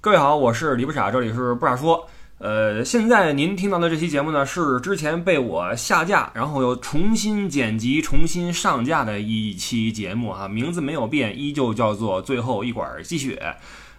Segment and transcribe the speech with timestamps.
[0.00, 2.08] 各位好，我是李不傻，这里是不傻说。
[2.38, 13.42] 呃，现在您听到的这期节目呢，是之前被我下架，然后又重新剪辑、重新上架的一期节目哈，名字没有变，依旧叫做《最后一管鸡血》。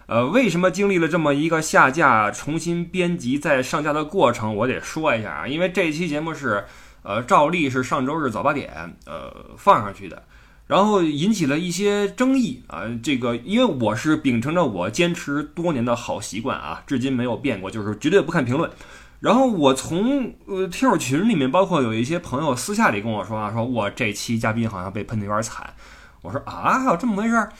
[0.06, 4.56] 呃，为什么经历了这么一个下架、重新编辑再上架的过程？
[4.56, 6.64] 我得说一下啊，因为这期节目是
[7.02, 8.72] 呃照例是上周日早八点
[9.04, 10.22] 呃放上去的。
[10.70, 18.70] 然后引起了一些争议啊，这个因为我是秉承着我坚持多年的好习惯啊，至今没有变过，就是绝对不看评论。
[19.18, 25.74] 然后我从呃听友群里面，包括有一些朋友私下里跟我说啊，说我这期嘉宾好像被喷的有点惨。
[26.22, 27.52] 我说啊，还有这么回事儿？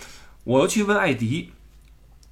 [0.44, 1.50] 我又去问艾迪。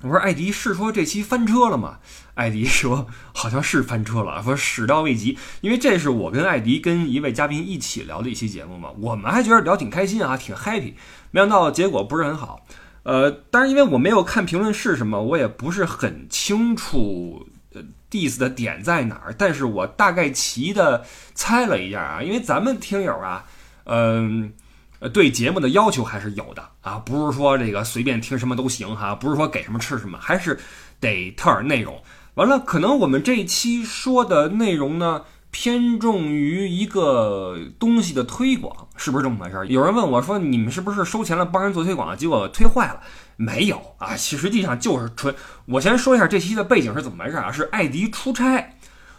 [0.02, 1.98] 我说艾迪是说这期翻车了吗？
[2.34, 10.94] 艾迪说好像是翻车了，说始料未及，因为这是我跟艾迪跟一位嘉宾一起聊的一期节目嘛，我们还觉得聊挺开心啊，挺 happy，
[11.32, 12.64] 没想到结果不是很好。
[13.02, 21.04] 呃，当然因为我没有看评论是什么，我也不是很清楚呃 diss 的点在哪儿，但是我大概齐的
[21.34, 23.46] 猜了一下啊，因为咱们听友啊，
[23.86, 24.52] 嗯。
[25.00, 30.58] 呃对节目的要求还是有的啊，不是说这个随便听什么都行哈，不是说给什么吃什么，还是
[31.00, 32.00] 得特点内容。
[32.34, 39.66] 完了，可能我们这一期说的内容呢，偏重于一个东西的推广，是不是这么回事？
[39.66, 43.00] 有人问我说，你们是不是收钱了帮人做推广，结果推坏了？
[43.34, 45.34] 没有啊，其实际上就是纯。
[45.66, 47.50] 我先说一下这期的背景是怎么回事啊？
[47.50, 48.76] 是艾迪出差，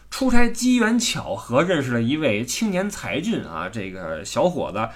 [0.09, 4.87] 出差机缘巧合认识了一位青年才俊啊，这个小伙子。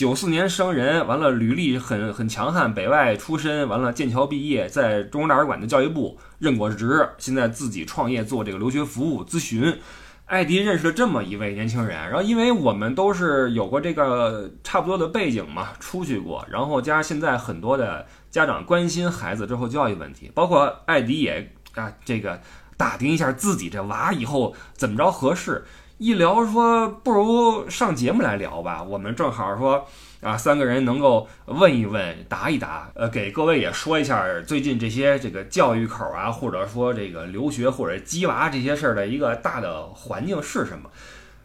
[0.00, 9.78] 九四年生人，完了履历很很强悍，北外出身，完了剑桥毕业，在中国大使馆的教育部任过职，现在自己创业做这个留学服务咨询。
[10.24, 22.40] 艾迪认识了这么一位年轻人，然后因为我们都是有过这个差不多的背景嘛，出去过，然后加上现在很多的家长关心孩子之后教育问题，包括艾迪也啊这个
[22.78, 25.62] 打听一下自己这娃以后怎么着合适。
[26.00, 29.86] 一聊说不如上节目来聊吧，我们正好说
[30.22, 40.88] 啊，三个人能够问一问、答一答，呃，给各位也说一下最近这些这个教育口啊，或者说这个留学或者鸡娃这些事儿的一个大的环境是什么。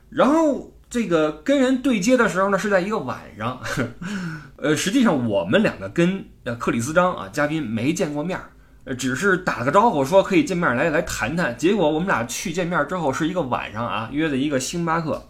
[0.10, 3.60] 然后这个跟人对接的时候呢，是在一个晚上，
[4.56, 8.52] 呃，实际上我们两个跟呃克里斯张啊嘉宾没见过面儿。
[8.98, 11.58] 只是打个招呼，说可以见面来来谈谈。
[11.58, 15.30] 结果我们俩去见面之后是一个晚上啊，约的一个星巴克。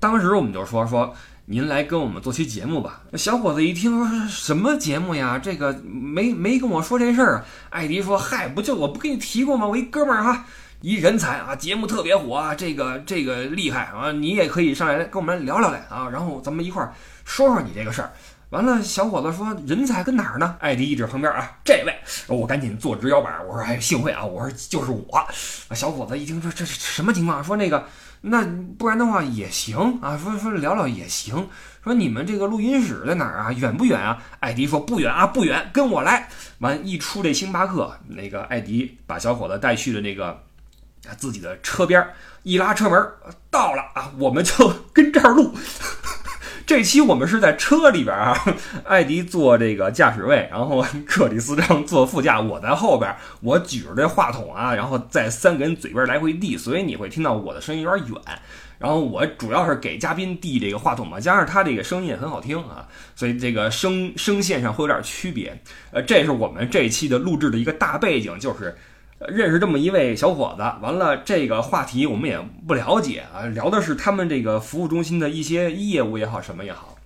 [0.00, 3.02] 当时我们就说说您来跟我们做期节目吧。
[3.14, 5.38] 小伙子一听说什么节目呀？
[5.38, 7.44] 这个没没跟我说这事儿。
[7.68, 9.66] 艾迪说：“嗨，不就我不跟你提过吗？
[9.66, 10.46] 我一哥们儿哈，
[10.80, 16.94] 一人才啊，节目特别火啊，这个这个厉害啊，你也可以上来跟我们聊聊来啊，然后咱们一块儿
[17.24, 18.10] 说说你这个事儿。”
[18.50, 21.94] 完了，小伙子说：“人才跟哪儿呢？”艾迪一指旁边啊，这位，
[22.26, 25.24] 我赶紧坐直腰板，我说：“哎，幸会啊！”我说：“就是我。”
[25.72, 27.86] 小伙子一听说这是什么情况，说：“那个，
[28.22, 28.44] 那
[28.76, 31.48] 不然的话也行啊，说说聊聊也行。
[31.84, 33.52] 说你们这个录音室在哪儿啊？
[33.52, 36.28] 远不远啊？”艾迪说：“不远啊，不远，跟我来。”
[36.58, 40.42] 完一出这星巴克，那个艾迪把小伙子带去了那个
[41.16, 42.04] 自己的车边，
[42.42, 43.00] 一拉车门，
[43.48, 45.54] 到了啊，我们就跟这儿录。
[46.70, 48.32] 这期我们是在车里边啊，
[48.86, 58.16] 艾迪坐这个驾驶位，然后克里斯张坐副驾，我在后边，我举着这话筒啊，然后在三个人嘴边来回递，所以你会听到我的声音有点远。
[58.78, 62.86] 然后我主要是给嘉宾递这个话筒嘛，加上他这个声音也很好听啊，
[63.16, 65.60] 所以这个声声线上会有点区别。
[65.90, 68.78] 呃，这是我们这一期的录制的一个大背景，就是。
[69.28, 76.96] 认识这么一位小伙子，完了这个话题我们也不了解啊，聊的是他们这个服务中心的一些业务也好，什么也好。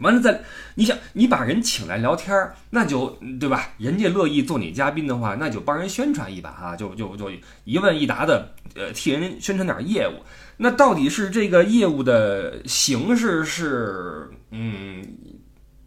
[0.00, 0.42] 完了再，
[0.74, 2.36] 你想你把人请来聊天，
[2.68, 3.70] 那就对吧？
[3.78, 7.30] 人家乐意做你嘉宾的话，那就帮人宣传一把啊，就就就
[7.64, 10.20] 一问一答的，呃，替人宣传点业务。
[10.56, 15.02] 那到底是这个业务的形式是嗯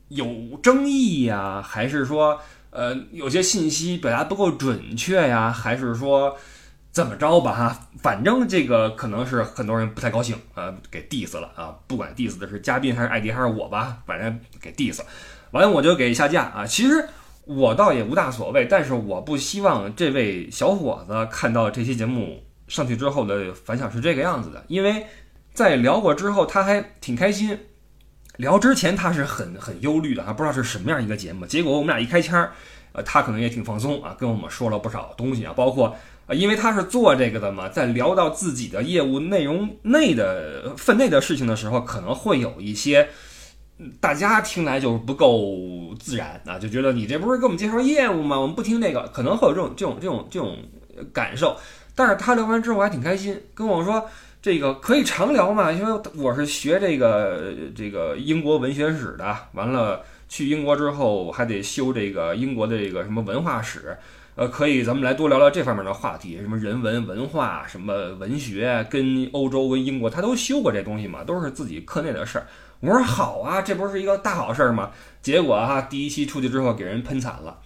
[0.07, 0.25] 有
[0.63, 2.39] 争议呀，还是说？
[2.71, 6.37] 呃，有些信息表达不够准确呀，还是说
[6.91, 7.87] 怎么着吧哈？
[8.01, 11.75] 反正这个可能是很多人不太高兴呃，给 diss 了啊。
[11.87, 15.01] 不管 diss 的是嘉宾还是艾迪还是我吧，反正给 diss。
[15.51, 16.65] 完了我就给下架啊。
[16.65, 17.07] 其实
[17.45, 25.07] 我倒也无大所谓，但是我不希望这位小伙子看到这期节目上去之后的反响是这个样子的，因为
[25.53, 27.57] 在聊过之后他还挺开心。
[28.39, 31.45] 聊之前他是很很忧虑的啊，不知道是什么样一个节目。
[31.45, 32.49] 结果我们俩一开腔，
[32.93, 35.93] 呃，他可能也挺放松啊，跟我们说了不少东西啊，包括
[36.25, 43.09] 呃，因为他是做这个的嘛，在聊到自己的业务内容内的分内的事情的时候，可能会有一些
[43.99, 48.39] 大家听来就不够自然啊，就觉得你这不是给我们介绍业务吗？
[48.39, 50.57] 我们不听这个，可能会有这种这种这种这种
[51.11, 51.57] 感受。
[51.93, 54.09] 但是他聊完之后还挺开心，跟我说
[54.41, 63.97] 这个可以常聊嘛，因为我是学这个这个英国文学史的，完了去英国之后还得修这个英国的这个什么文化史，
[64.35, 72.47] 呃，可以咱们来多聊聊这方面的话题，什么人文文化、什么文学，跟欧洲跟英国他都修过这东西嘛，都是自己课内的事儿。
[72.79, 74.91] 我说好啊，这不是一个大好事儿吗？
[75.21, 77.59] 结果哈，第一期出去之后给人喷惨了。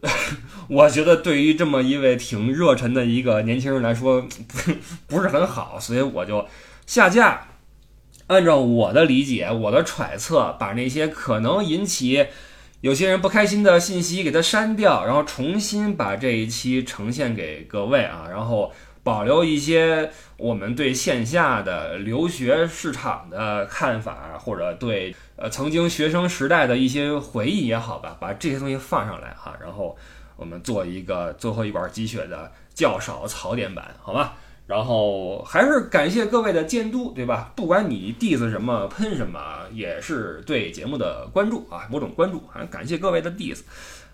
[0.68, 4.26] 我觉得对于这么一位挺热忱的一个年轻人来说，
[5.06, 6.46] 不是很好，所以我就
[6.86, 7.48] 下架。
[8.28, 12.26] 按照我的理解，我的揣测，把那些可能引起
[12.80, 18.72] 有些人不开心的信息给它删掉，然后重新把这一期呈现给各位啊，然后
[19.06, 25.14] 保留一些我们对线下的留学市场的看法，或者对。
[25.36, 29.94] 呃，曾经学生时代的一些回忆也好吧，把这些东西放上来哈，然后
[30.34, 34.34] 我们做一个最后一管积雪的较少槽点版，好吧？
[34.66, 37.52] 然后还是感谢各位的监督，对吧？
[37.54, 39.38] 不管你 diss 什么喷什么，
[39.72, 43.60] 也是对节目的关注啊，某种关注啊，感谢各位的 diss，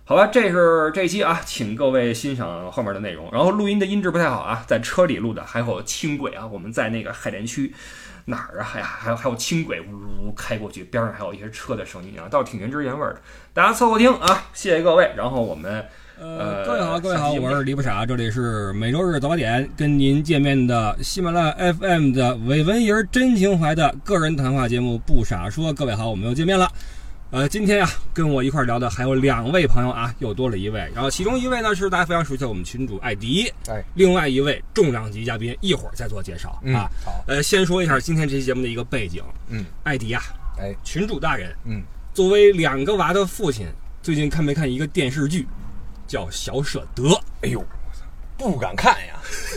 [0.05, 0.27] 好吧？
[0.27, 3.31] 这是这期啊，请各位欣赏后面的内容。
[3.33, 7.73] 然后录音的音质不太好啊，在车里录的，还有轻轨啊，我们在那个海淀区。
[8.25, 8.65] 哪儿啊？
[8.65, 13.17] 还还有还有轻轨呜呜开过去，边上还有一些车的声音啊，倒是挺原汁原味的。
[13.53, 15.11] 大家凑合听啊，谢谢各位。
[15.17, 15.85] 然后我们
[16.21, 25.71] 呃，各位好，各位好，我是李不傻，这里是每周日早八点跟您见面的喜马拉雅 FM 的伪文人真情怀的个人谈话节目《不傻说》。
[25.75, 26.71] 各位好，我们又见面了。
[27.33, 30.81] 呃，今天呀，跟我一块聊的还有两位朋友啊，又多了一位。
[30.95, 36.91] 然后其中一位呢是大家非常熟悉的我们群主艾迪，哎，另外一位重量级嘉宾一会儿再做介绍啊。
[37.03, 39.25] 好，呃，先说一下今天这期节目的一个背景。
[39.49, 40.21] 嗯，艾迪呀，
[40.59, 41.83] 哎，群主大人，嗯，
[42.13, 43.67] 作为两个娃的父亲，
[44.03, 45.49] 最近看没看一个电视剧，
[46.07, 47.03] 叫《小舍得》？
[47.41, 47.65] 哎呦，
[48.37, 49.15] 不敢看呀。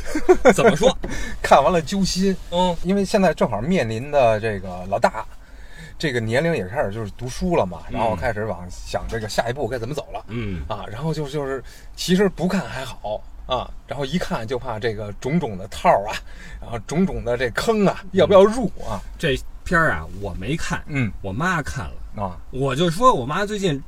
[0.56, 0.98] 怎么说？
[1.44, 2.34] 看完了揪心。
[2.52, 5.26] 嗯，因为现在正好面临的这个老大。
[5.98, 11.64] 这个年龄也开始就是读书了嘛，然后开始往想这个下一步该怎么走了，嗯啊，然后就就是
[11.96, 16.12] 其实不看还好啊，然后一看就怕这个种种的套啊，
[16.62, 19.00] 然后种种的这坑啊，要不要入啊？
[19.18, 23.82] 这片儿啊我没看，嗯，我妈看了啊，我就说我妈最近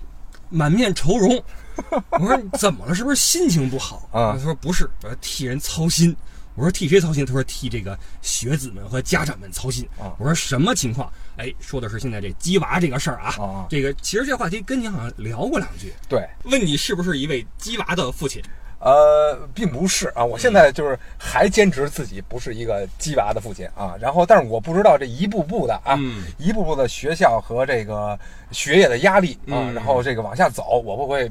[0.49, 1.43] 满面愁容，
[2.11, 2.95] 我说怎么了？
[2.95, 4.33] 是不是心情不好啊？
[4.37, 6.15] 她说不是，我替人操心。
[6.57, 7.23] 我说替谁操心？
[7.23, 9.87] 他说替这个学子们和家长们操心。
[10.17, 11.09] 我说什么情况？
[11.37, 13.67] 哎，说的是现在这鸡娃这个事儿啊。
[13.69, 15.93] 这个其实这话题跟你好像聊过两句。
[16.09, 18.41] 对，问你是不是一位鸡娃的父亲？
[18.79, 23.95] 呃，并不是啊，我现在就是还坚持自己不是一个鸡娃的父亲啊。
[23.99, 25.99] 然后，但是我不知道这一步步的啊，
[26.37, 28.17] 一步步的学校和这个
[28.51, 31.29] 学业的压力啊，然后这个往下走，我不会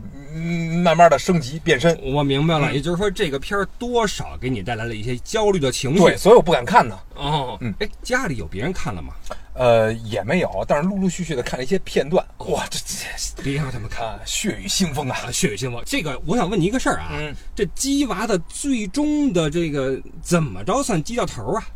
[0.83, 1.97] 慢慢的升级变身。
[2.13, 6.99] 我明白了，也就是说这个片儿多少给你带来了一些焦虑的情绪，对，所以我不敢看呢。
[7.15, 9.15] 哦，嗯，哎，家里有别人看了吗？
[9.57, 15.83] 呃，也没有，但是陆陆续续的看了一些片段，哇，这这别让他们看，血雨腥风啊，血雨腥风。
[15.87, 17.11] 这个我想问你一个事儿啊，
[17.55, 21.67] 这鸡娃的最终的这个怎么着算鸡到头啊？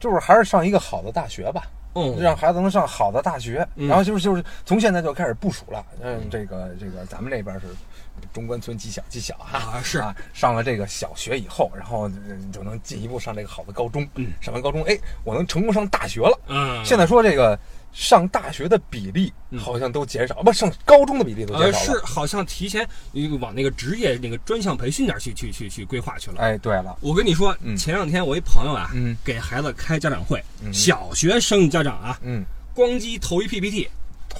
[0.00, 1.64] 就是还是上一个好的大学吧，
[1.94, 7.66] 嗯，让孩子能上好的大学，然后就是就是从现在就开始部署了，嗯，这个这个咱们这边是。
[8.32, 12.10] 中关村技小技小啊，是啊，上了这个小学以后，然后
[12.52, 14.06] 就能进一步上这个好的高中。
[14.14, 16.40] 嗯，上完高中，哎，我能成功上大学了。
[16.48, 17.58] 嗯，现在说这个
[17.92, 21.84] 上大学的比例好像都减少，不上高中的比例都减少了。
[21.84, 22.86] 是，好像提前
[23.40, 26.40] 往那个职业那个专项培训点去去去去规划去了。
[26.40, 32.44] 哎，对了，我跟你说，前两天我一朋友啊，嗯，给孩子开家长会，小学生家长啊，嗯，
[32.74, 33.88] 咣叽投一 PPT，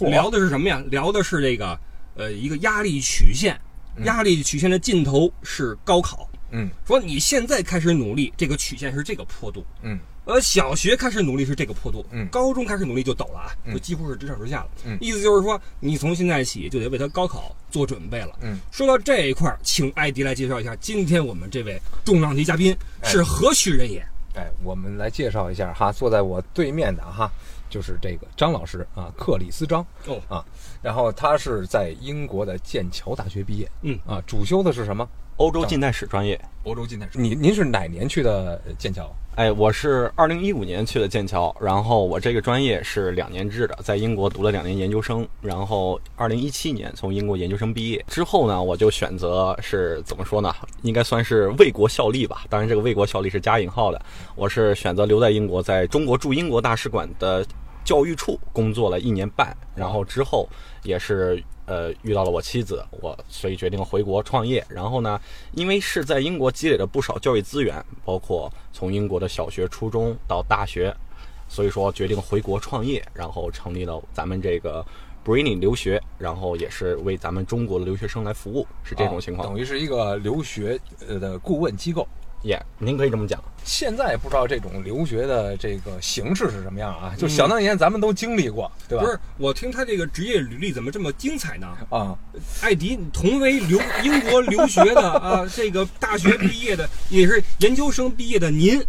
[0.01, 0.83] 聊的是什么呀？
[0.91, 1.79] 聊的是这个
[2.17, 3.59] 呃一个压力曲线。
[4.05, 24.07] 压力曲线的尽头是高考，嗯，说你现在开始努力，这个曲线是这个坡度，嗯，呃，小学开始努力是这个坡度，嗯，高中开始努力就陡了啊，就几乎是直上直下了，嗯，意思就是说你从现在起就得为他高考做准备了，嗯，说到这一块，请艾迪来介绍一下今天我们这位重量级嘉宾是何许人也？
[24.35, 27.31] 哎，我们来介绍一下哈，坐在我对面的哈，
[27.69, 30.45] 就是这个张老师啊，克里斯张哦啊。
[30.83, 35.09] 然后他是在英国的剑桥大学毕业，嗯啊，主修的是什么？
[35.39, 36.39] 欧洲近代史专业。
[36.65, 37.17] 欧洲近代史。
[37.17, 39.09] 您您是哪年去的剑桥？
[39.37, 50.53] 哎，我是二零一五年去的剑桥，然后我这个专业是两年制的，在英国读了两年研究生，然后二零一七年从英国研究生毕业之后呢，我就选择是怎么说呢？
[50.83, 52.45] 应该算是为国效力吧。
[52.51, 54.03] 当然，这个为国效力是加引号的。
[54.35, 57.47] 我是选择留在英国，在中国驻英国大使馆的。
[57.89, 60.47] 教育处工作了一年半，然后之后
[60.83, 64.63] 也是呃遇到了我妻子，我所以决定回国创业。
[64.69, 65.19] 然后呢，
[65.53, 70.95] 因为是在英国积累了不少教育资源，包括从英国的小学、初中到大学，
[71.49, 74.85] 所以说决定回国创业，然后成立了咱们这个
[75.25, 79.47] Brainy 留学，然后也是为咱们中国的留学生来服务，是这种情况。
[79.47, 80.79] 啊等于是一个留学
[81.09, 82.07] 呃的顾问机构。
[82.43, 83.43] 耶您可以这么讲。
[83.65, 87.15] 现在不知道这种留学的这个形式是什么样啊？
[87.19, 89.05] 就想当年咱们都经历过，对吧？
[89.05, 91.67] 不是，我听他这个职业履历怎么这么精彩呢？
[91.91, 92.17] 啊，
[92.63, 98.83] 艾迪同为留英国留学的啊，这个大学毕业的，也是研究生毕业的您，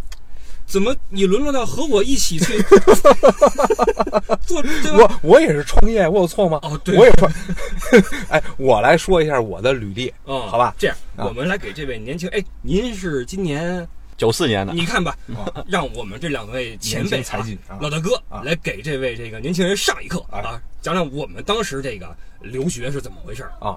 [0.70, 2.62] 怎么你沦落到和我一起去
[4.46, 4.62] 做？
[4.96, 6.60] 我我也是创业，我有错吗？
[6.62, 7.30] 哦对我也创。
[8.30, 10.72] 哎，我来说一下我的履历，哦，好吧？
[10.78, 13.86] 这样，啊我们来给这位年轻，哎，您是今年，
[14.16, 15.16] 九四年的，你看吧，
[15.66, 23.42] 让我们这两位前辈才俊啊老大哥啊来给这位这个年轻人上一课哎啊，讲讲我们当时这个留学是怎么回事。
[23.58, 23.76] 啊，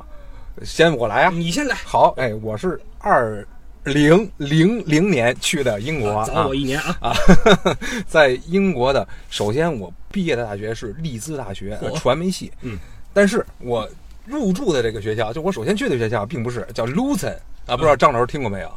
[0.64, 1.32] 先我来啊。
[1.34, 3.46] 你先来，好，哎，我是二
[3.84, 7.14] 零零零年去的英国早我一年啊，啊，
[8.08, 12.78] 在英国的，首先我毕业的大学是利兹大学传媒系，嗯，
[13.14, 13.90] 但是我
[14.26, 17.36] 入住的这个学校，就我首先去的学校，并不是叫 Luton
[17.66, 18.72] 啊，不知道张老师听过没有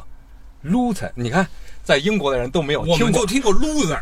[0.64, 1.46] ？Luton，你看，
[1.84, 4.00] 在英国的人都没有听过们就听过 loser，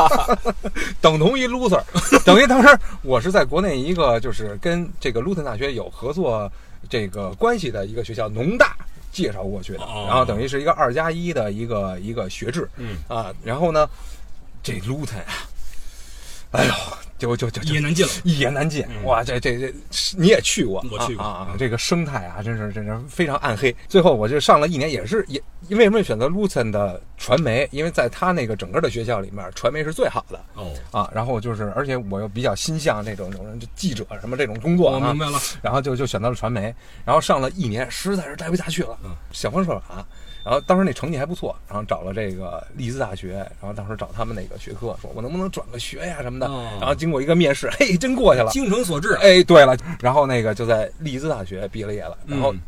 [1.00, 1.82] 等同于 loser，
[2.26, 6.52] 等于当时我是在国内一个就是跟这个 Luton 大学有合作
[6.90, 8.76] 这个关系的一个学校农大
[9.16, 10.04] 介绍过去的，哦。
[10.06, 12.98] 然后等于是一个二加一的一个一个学制，嗯。
[13.08, 13.88] 啊，然后呢，
[14.62, 15.48] 这 Luton 啊，
[16.52, 16.74] 哎呦，
[17.18, 18.12] 就就就就一言难尽了。
[18.24, 19.72] 一言难尽，嗯哇，这这这
[20.16, 23.74] 你也去过，我去过啊啊，这个生态啊，真是真是非常暗黑。
[23.88, 27.68] 最后我就上了一年，也是也为什么选择 Luton 的传媒？
[27.72, 30.40] 因为在他那个整个的学校里面，传媒是最好的。
[30.54, 35.38] 哦，啊，然后就是，而且我又比较心向那种这种就记者什么这种工作啊我明，白了。
[35.62, 40.06] 然后就就选择了传媒，然后上了一年，实在是待不下去了嗯，想方设法，
[40.46, 46.70] 然后当时那成绩还不错，然后找了这个利兹大学，然后当时找他们那个学科，说我能不能转个学呀什么的，哦。
[46.80, 52.60] 然后经过一个面试， 嘿，真过去了，精诚所至，哎，对了，然后那个就在利兹大学毕了业了，然后嗯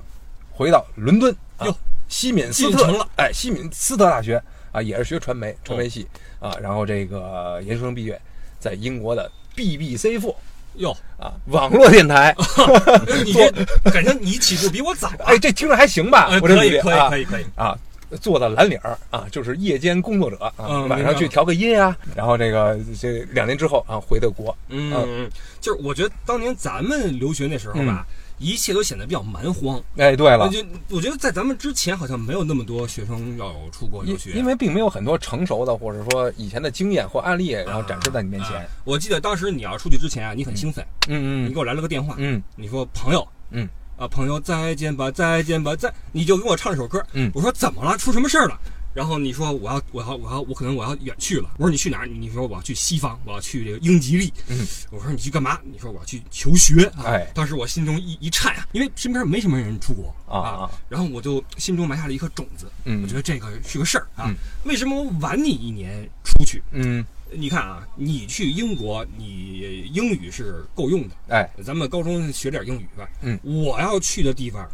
[0.51, 1.67] 回到伦敦，啊。
[1.69, 1.75] 哟，
[2.09, 4.43] 西敏斯特进了，哎，西敏斯特大学
[4.73, 6.05] 啊，也是学传媒，传媒系
[6.41, 8.21] 啊，然后这个研究生毕业，
[8.59, 10.35] 在英国的 BBC Four
[10.79, 12.35] 哟，啊，网络电台，
[13.25, 13.51] 你这
[13.91, 15.27] 感觉你起步比我早啊！
[15.27, 16.29] 哎，这听着还行吧？
[16.31, 17.77] 哎我这可以可以可以可以，啊，
[18.21, 25.31] 做的蓝领儿啊，就是夜间工作者啊，嗯晚上去调个音啊，然后这个这两年之后啊，回的国，嗯，嗯
[25.61, 28.07] 就是我觉得当年咱们留学那时候吧，
[28.39, 29.81] 一切都显得比较蛮荒。
[29.97, 30.49] 哎，对了我。
[30.49, 38.63] 就我觉得在咱们之前好像没有那么多学生要出国留学，因因为并没有很多成熟的，或者说以前的经验或案例，然后展示在你面前啊。
[38.85, 47.99] 我记得当时你要出去之前啊，你很兴奋，嗯嗯你给我来了个电话，嗯你说朋友，嗯啊朋友再见吧再见吧再，你就给我唱一首歌，嗯我说怎么了？
[47.99, 48.59] 出什么事儿了？
[48.95, 51.51] 然后你说我要我要我要我可能我要远去了。
[51.57, 52.07] 我说你去哪儿？
[52.07, 54.33] 你说我要去西方，我要去这个英吉利。
[54.49, 55.59] 嗯，我说你去干嘛？
[55.71, 56.85] 你说我要去求学。
[56.97, 62.71] 啊、哎当时我心中一一颤啊，因为身边没什么人出国啊啊然后我就心中埋下了一颗种子。
[62.85, 64.27] 嗯我觉得这个是个事儿啊。
[64.29, 66.63] 嗯为什么我晚你一年出去？
[66.73, 71.15] 嗯，你看啊，你去英国，你英语是够用的。
[71.29, 73.09] 哎，咱们高中学点英语吧。
[73.23, 74.69] 嗯，我要去的地方，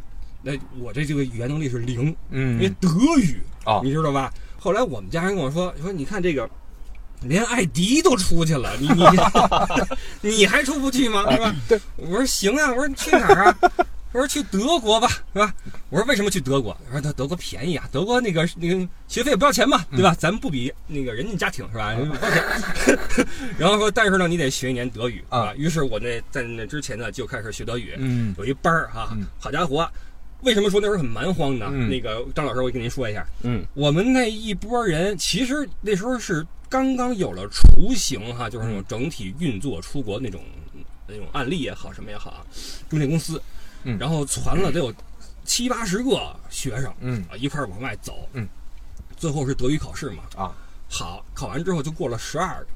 [0.45, 4.31] 那我这这个语言能力是零，嗯因为嗯德语，啊你知道吧？
[4.59, 6.49] 后来我们家人跟我说，说你看这个，
[7.23, 8.89] 连艾迪都出去了，你
[10.21, 11.25] 你 你还出不去吗？
[11.33, 11.57] 是吧？
[11.69, 13.59] 对，我说行啊，我说你去哪儿啊？
[14.13, 15.53] 我说去德国吧，是吧？
[15.91, 16.77] 我说为什么去德国？
[16.87, 20.15] 我说德德国便宜啊，德国那个那个学费也不要钱嘛，对吧？
[20.17, 21.95] 咱们不比那个人家家庭是吧？
[21.97, 22.99] 不要钱。
[23.59, 29.91] 然后说，但是呢，你得学一年德语啊于是我那在那之前呢就开始学德语，嗯有一班儿哈嗯，好家伙！
[30.45, 31.69] 为什么说那时候很蛮荒呢？
[31.73, 31.89] 嗯。
[31.89, 33.65] 那个张老师，我跟您说一下，嗯。
[33.75, 40.43] 我们那一波人其实那时候是刚刚有了雏形哈，就是那种整体运作出国那种
[41.07, 42.47] 那种案例也好，什么也好啊，
[42.89, 43.41] 中介公司，
[43.85, 43.99] 嗯。
[43.99, 44.93] 然后传了得有
[45.45, 47.25] 七八十个学生嗯。
[47.31, 48.47] 啊一块儿往外走，嗯，
[49.17, 50.53] 最后是德语考试嘛，啊，
[50.89, 52.67] 好，考完之后就过了十二个。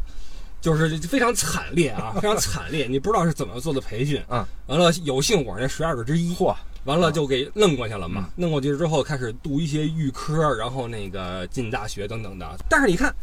[0.60, 4.20] 就是非常惨烈啊， 非常惨烈，你不知道是怎么做的培训。
[4.28, 4.44] 啊。
[4.66, 6.52] 完了，有幸我是那十二个之一，嚯，
[6.88, 8.24] 完了就给弄过去了嘛。
[8.26, 12.58] 嗯弄过去之后开始读一些预科，然后那个进大学等等的。
[12.66, 13.14] 但是你看，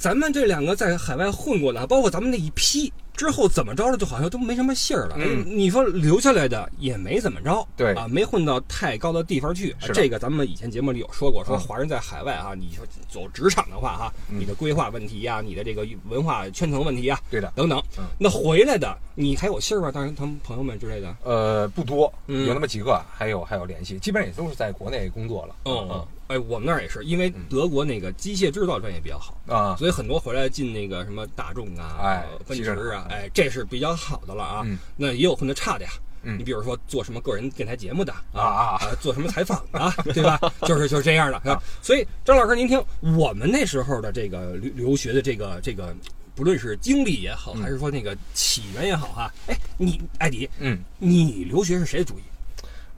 [0.00, 5.16] 咱们这两个在海外混过的，包括咱们那一批之后怎么着了，就好像都没什么信儿了。
[5.18, 5.44] 嗯。
[5.46, 7.92] 你说留下来的也没怎么着，对。
[7.92, 9.76] 啊，没混到太高的地方去。
[9.78, 9.92] 是。
[9.92, 14.40] 这个咱们以前节目里有说过，说嗯华人在海外啊，你说走职场的话哈，嗯。
[14.40, 17.78] 你的规划问题呀，你的这个文化圈层问题呀，对的，等等。
[17.98, 19.92] 嗯，那回来的你还有信儿吗？
[19.92, 21.14] 当然，他们朋友们之类的。
[21.24, 22.46] 呃，不多，嗯。
[22.46, 25.54] 有那么几个，还有还有联系，基本上也都是在国内工作了。
[25.64, 34.62] 哦，哎，我们那儿也是，因为嗯德国那个机械制造专业比较好，啊，所以很多回来进那个什么大众啊、哎奔驰啊，哎，这是比较好的了啊。
[34.64, 35.90] 嗯那也有混的差的呀。
[36.22, 40.38] 嗯你比如说做什么个人电台节目的啊啊做什么采访的啊， 对吧？
[40.62, 41.60] 就是就是这样的啊。
[41.82, 42.78] 所以张老师，您听
[43.16, 45.96] 我们那时候的这个留留学的这个这个，
[46.34, 52.22] 不论是经历也好，嗯还是说那个起源也好哈，哎，你艾迪，嗯，你留学是谁的主意？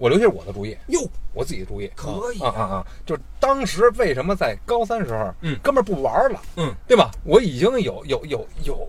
[0.02, 0.99] 我留下我的主意，哟，
[1.32, 2.87] 我自己的主意，可以啊啊啊！
[3.06, 7.12] 就是当时为什么在高三时候，嗯哥们儿不玩了，嗯，对吧？
[7.23, 8.88] 我已经有有有有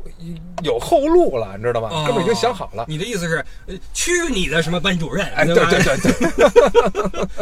[0.63, 1.89] 有后路了，你知道吗？
[1.93, 2.85] 哦哥们儿已经想好了。
[2.87, 5.23] 你的意思是，呃去你的什么班主任？
[5.35, 5.97] 哎，对对对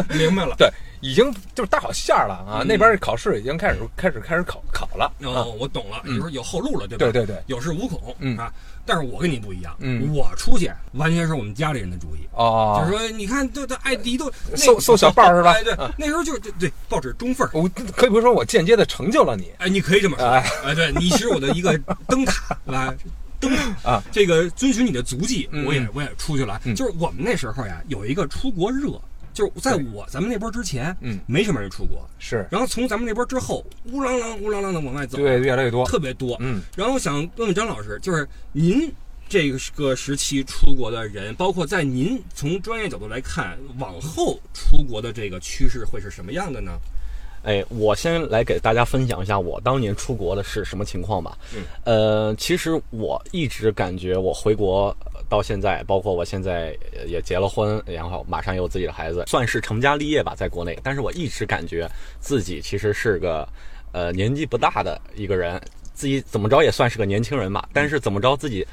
[0.09, 0.53] 对 明白了。
[0.57, 0.69] 对，
[1.01, 2.61] 已经就是搭好线了啊！
[2.61, 2.67] 嗯。
[2.67, 5.43] 那边考试已经开始开始开始考考了啊！
[5.43, 6.19] 哦，我懂了，嗯。
[6.19, 7.05] 就是有后路了，对吧？
[7.05, 8.37] 对对对，有恃无恐，嗯。
[8.37, 8.51] 啊。
[8.83, 10.11] 但是我跟你不一样，嗯。
[10.13, 15.51] 我出去完全是我们家里人的主意，哦，就是说，你看，这这艾迪都那搜搜小报是吧？
[15.51, 17.51] 哎，对，那时候就对对，报纸中份儿。
[17.53, 19.51] 我可以不是说我间接的成就了你。
[19.59, 20.49] 哎，你可以这么说，哎。
[20.65, 21.77] 哎，对，你是我的一个
[22.07, 22.93] 灯塔， 啊，
[23.39, 23.91] 灯塔。
[23.91, 26.59] 啊，这个遵循你的足迹，嗯我也我也出去了。
[26.65, 26.73] 嗯。
[26.75, 28.99] 就是我们那时候呀，有一个出国热，
[29.33, 36.37] 就是在我咱们那波之前，嗯没什么人出国，是然后从咱们那波之后，乌啷啷乌啷啷的往外走，对越来越多，特别多。
[36.39, 38.91] 嗯然后想问问张老师，就是您
[39.29, 46.77] 这个时期出国的人，包括在您从专业角度来看，往后出国的这个趋势会是什么样的呢？
[47.43, 51.37] 哎，我先来给大家分享一下我当年出国的是什么情况吧。
[51.55, 60.77] 嗯，呃，其实我一直感觉我回国呃到现在，包括我现在呃也结了婚，然后马上有自己的孩子，算是成家立业吧，在国内。
[60.83, 63.47] 但是我一直感觉自己其实是个
[63.91, 65.59] 呃年纪不大的一个人，
[65.93, 67.67] 自己怎么着也算是个年轻人吧。
[67.73, 68.65] 但是怎么着自己。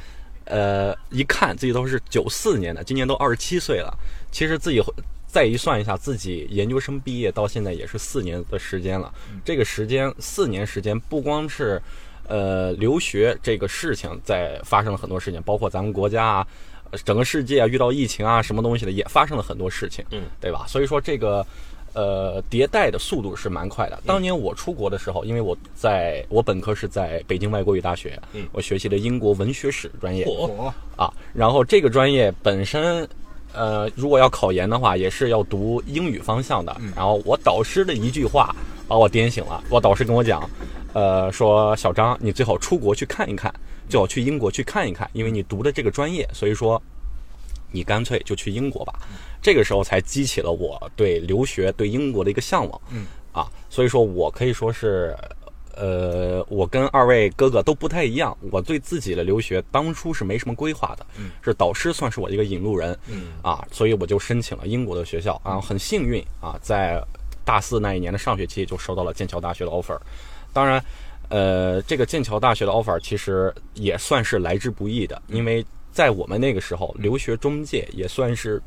[0.51, 3.95] 呃，一看自己都是九四年的，今年都二十七岁了。
[4.33, 4.83] 其实自己
[5.29, 9.13] 再一算一下，自己研究生毕业到现在也是四年的时间了。
[9.45, 11.81] 这个时间四年时间，不光是
[12.27, 16.47] 呃留学这个事情在发生了很多事情，包括咱们国家啊、
[16.91, 20.65] 呃整个世界啊遇到疫情啊什么东西的，也发生了很多事情，嗯，对吧？
[20.67, 21.47] 所以说这个。
[21.95, 23.99] 呃，迭代的速度是蛮快的。
[24.07, 30.25] 当年我出国的时候，因为我在我本科是在北京外国语大学，嗯我学习的英国文学史专业，
[30.97, 33.09] 啊，然后这个专业本身，
[33.59, 36.75] 呃，如果要考研的话，也是要读英语方向的。
[36.95, 38.55] 然后我导师的一句话
[38.87, 40.49] 把我点醒了，我导师跟我讲，
[40.93, 43.53] 呃，说小张，你最好出国去看一看，
[43.89, 46.81] 最好去英国去看一看，因为你读的这个专业，所以说
[47.73, 48.95] 你干脆就去英国吧。
[49.43, 52.81] 这个时候才激起了我对留学、对英国的一个向往。
[52.91, 55.17] 嗯，啊，所以说我可以说是。
[55.79, 63.29] 呃，我跟二位哥哥都不太一样，我对自己的留学当初是没什么规划的，嗯，是导师算是我一个引路人，嗯。
[63.43, 67.01] 啊，所以我就申请了英国的学校，啊，很幸运啊，在
[67.45, 69.99] 大四那一年的上学期就收到了剑桥大学的 offer，
[70.53, 70.83] 当然，
[71.29, 78.61] 呃，这个剑桥大学的 offer 其实也算是来之不易的，因为在我们那个时候，留学中介也算是。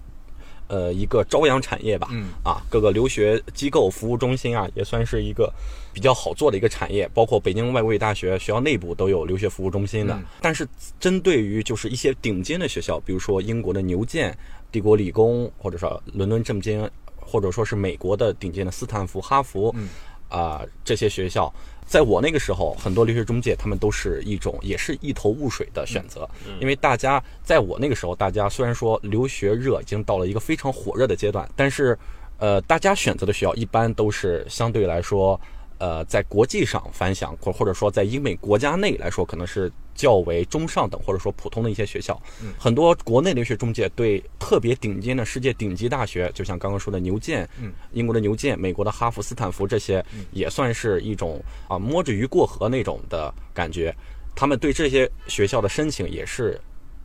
[0.68, 2.30] 呃，一个朝阳产业吧，嗯。
[2.46, 5.54] 啊，各个留学机构、服务中心啊，也算是一个
[5.94, 7.10] 比较好做的一个产业。
[7.14, 10.14] 包括北京外国语大学学校内部都有留学服务中心的。
[10.14, 10.68] 嗯但是
[11.00, 14.36] 针对于就是一些顶尖的学校，比如说英国的牛剑、
[14.72, 19.90] 帝国理工，或者说伦敦政经，或者说是美国的顶尖的斯坦福、哈佛，嗯
[20.30, 21.54] 啊、这些学校，
[21.86, 26.28] 在我那个时候，很多留学中介他们都是一种也是一头雾水的选择，
[26.60, 31.98] 因为大家在我那个时候，大家虽然说留学热已经到了一个非常火热的阶段，但是，
[32.38, 35.40] 呃，大家选择的学校一般都是相对来说。
[35.82, 42.22] 呃，在国际上反响，或或者说在英美国家内来说，可能是较为中上等或者说普通的一些学校。
[42.44, 53.92] 嗯很多国内留学中介对特别顶尖的世界顶级大学，就像刚刚说的牛剑，嗯，英国的牛剑、美国的哈佛、斯坦福这些，也算是一种啊摸着鱼过河那种的感觉。
[54.36, 56.62] 他们对这些学校的申请也是，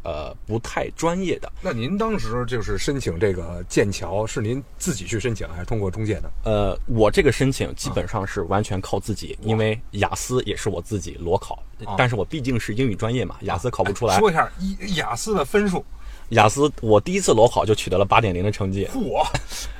[0.07, 1.53] 呃，不太专业的。
[1.61, 6.31] 那您当时就是申请这个剑桥，是您自己去申请，还是通过中介的？
[6.45, 11.61] 呃，我这个申请基本上是完全靠自己，因为雅思也是我自己裸考，
[11.99, 14.17] 但是我毕竟是英语专业嘛，雅思考不出来。
[14.21, 15.85] 说一下一雅思的分数。
[16.31, 18.85] 雅思我第一次裸考就取得了八点零的成绩。
[18.93, 19.25] 嚯！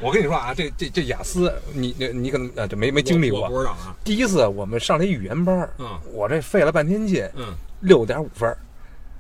[0.01, 3.51] 我跟你说啊，这这这雅思，你你你可能呃这没没经历过我我。
[3.51, 3.97] 不知道啊。
[4.05, 8.57] 第一次我们上了一语言班嗯我这费了半天劲，嗯，六点五分儿，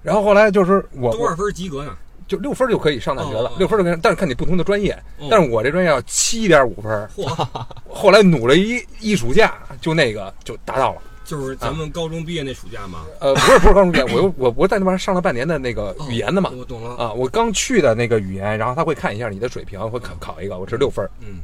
[0.06, 1.96] 然后后来就是我多少分及格呢？
[2.28, 4.92] 就六分就可以上大学了哦，六分就可以，但是看你不同的专业。
[5.18, 7.48] 哦但是我这专业要七点五分，嚯，
[7.88, 11.02] 后来努了一一暑假，就那个就达到了。
[11.24, 13.00] 就是咱们高中毕业那暑假吗？
[13.18, 16.50] 呃，不是不是高中毕业，我又我我在那边上了半年的那个语言的嘛。
[16.52, 16.94] 哦我懂了。
[16.96, 21.38] 啊，我刚去的那个语言，然后他会看一下你的水平，会考考一个，我是六分，嗯嗯，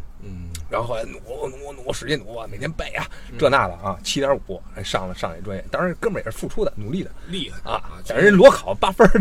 [0.73, 3.05] 然后后来努努努，使劲努啊，每天背啊，
[3.39, 7.11] 这那的啊，七点五，还上了上一专业，当然哥们儿也是付出的，努力的。
[7.29, 9.21] 厉害啊，这但人裸考八分儿，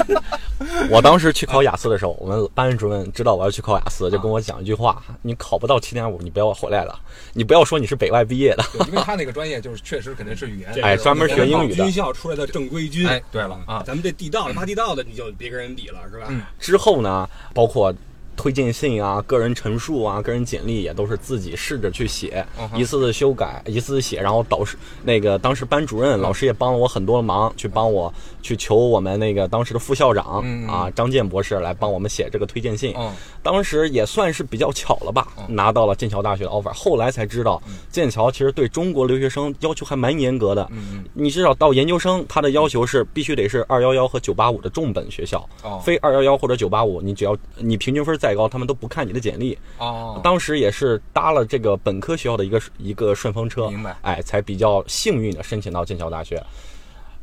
[0.90, 7.00] 我当时去考雅思的时候，我们班主任知道我要去考雅思，就跟我讲一句话：你考不到七点五，你不要回来了，
[7.32, 8.62] 你不要说你是北外毕业的。
[8.88, 11.84] 因为他那个专业就是确实肯定是语言，这个哎专门学英语的。
[11.84, 13.08] 军校出来的正规军。
[13.08, 16.26] 哎对了啊咱们这地道的挖地道的，你就别跟人比了，是吧？
[16.28, 16.42] 嗯。
[16.58, 17.94] 之后呢，包括
[18.36, 32.94] 推荐信啊、个人陈述啊、个人简历也都是自己试着去写，嗯一次次修改，一次次写，然后导师那个当时班主任老师也帮了我很多忙，去帮我去求我们那个当时的副校长啊张健博士来帮我们写这个推荐信。
[32.96, 33.12] 嗯
[33.46, 36.72] 当时也算是比较巧了吧，拿到了剑桥大学的 offer。
[36.72, 40.66] 后来才知道，剑桥其实对中国留学生要求还蛮严格的。
[40.72, 49.56] 嗯你至少到研究生，他的要求是必须得是二幺幺和九八五的重本学校，哦非二幺幺或者九八五，你只要你平均分再高，他们都不看你的简历。
[49.78, 56.42] 哦，当时也是搭了这个本科学校的一个一个顺风车，明白哎，才比较幸运的申请到剑桥大学。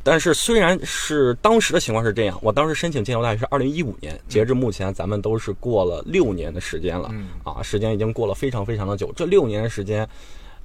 [0.01, 9.11] 但是虽然是当时的情况是这样，我当时申请剑桥大学是二零一五年，截至目前咱们都是过了六年的时间了，嗯啊，时间已经过了非常非常的久。
[9.13, 10.07] 这六年的时间，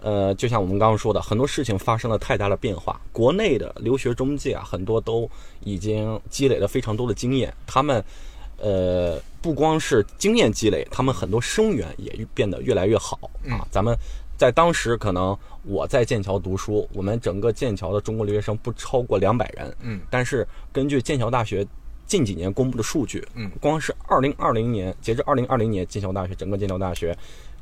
[0.01, 3.01] 呃，就像我们刚刚说的，很多事情发生了太大的变化。
[3.12, 5.29] 国内的留学中介啊，很多都
[5.64, 8.05] 已经积累了非常多的经验，他们。
[8.59, 13.18] 呃，不光是经验积累，他们很多生源也变得越来越好
[13.49, 13.66] 啊。
[13.71, 13.97] 咱们
[14.37, 21.66] 在当时可能我在剑桥读书，我们整个剑桥的中国留学生不超过两百人，嗯，但是根据剑桥大学
[22.07, 27.16] 近几年公布的数据，嗯，光是二零二零年，截至二零二零年，剑桥大学整个剑桥大学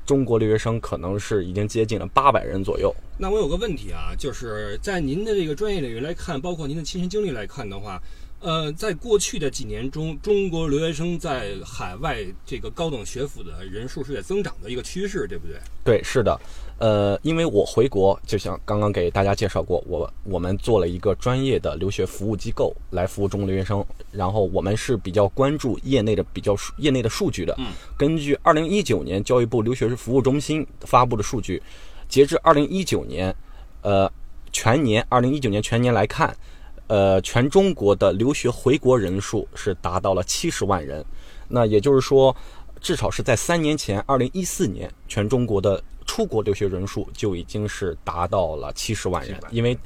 [0.05, 2.95] 中国留学生可能是已经接近了八百人左右。
[3.19, 8.01] 那我有个问题啊，就是在您的这个专业领域来看，包括您的亲身经历来看的话，
[8.47, 15.57] 呃，在过去的几年中，中国留学生在海外这个高等学府的人数是在增长的一个趋势，对不对？
[15.85, 16.41] 对，是的，
[16.79, 27.53] 呃，因为我回国，就像刚刚给大家介绍过，我我们做了一个专业的留学服务机构来服务中国留学生，然后我们是比较关注业内的比较业内的数据的。
[27.59, 31.61] 嗯，根据二零一九年教育部留学服务中心发布的数据，
[32.09, 33.35] 截至二零一九年，
[33.83, 34.09] 呃，
[34.53, 36.33] 全年二零一九年全年来看。
[36.89, 41.05] 呃，全中国的留学回国人数是达到了七十万人，
[41.49, 42.35] 那也就是说，
[42.81, 49.77] 至少是在三年前，二零一四年，全中国的出国留学人数就已经是达到了七十万人700，因为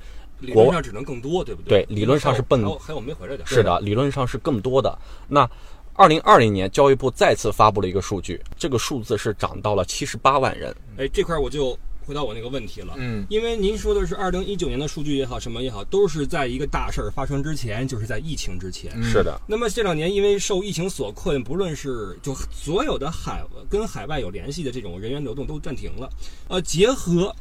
[0.41, 1.85] 理论上只能更多，对不对？
[1.85, 3.47] 对理论上是奔还有还有没回来的。
[3.47, 4.99] 是的，理论上是更多的。
[5.29, 5.49] 那
[5.95, 10.75] 二零二零年，教育部再次发布了一个数据，这个数字是涨到了七十八万人。
[10.99, 11.79] 哎，这块儿我就
[12.11, 12.95] 回到我那个问题了。
[12.97, 19.01] 嗯因为您说的是二零一九年的数据也好，什么也好，都是在一个大事儿发生之前，就是在疫情之前。
[19.01, 26.11] 是的，那么这两年因为受疫情所困，不论是就所有的海跟海外有联系的这种人员流动都暂停了。
[26.49, 27.33] 呃，结合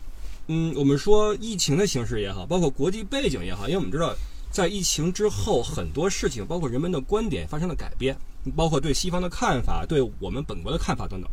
[0.46, 4.14] 嗯我们说疫情的形势也好，包括国际背景也好，因为我们知道
[4.52, 8.16] 在疫情之后很多事情，包括人们的观点发生了改变，
[8.56, 11.28] 包括对西方的看法，对我们本国的看法等等。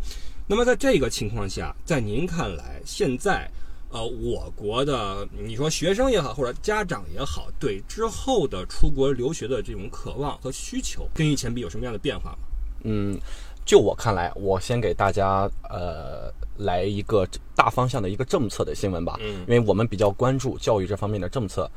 [0.46, 3.50] 那么在这个情况下，在您看来，现在
[3.90, 12.38] 呃，我国的你说学生也好，或者家长也好，对之后的出国留学的这种渴望和需求，跟以前比有什么样的变化吗？
[12.84, 13.18] 嗯，
[13.64, 21.68] 就我看来，我先给大家呃来一个大方向的一个政策的新闻吧，嗯因为我们比较关注教育这方面的政策。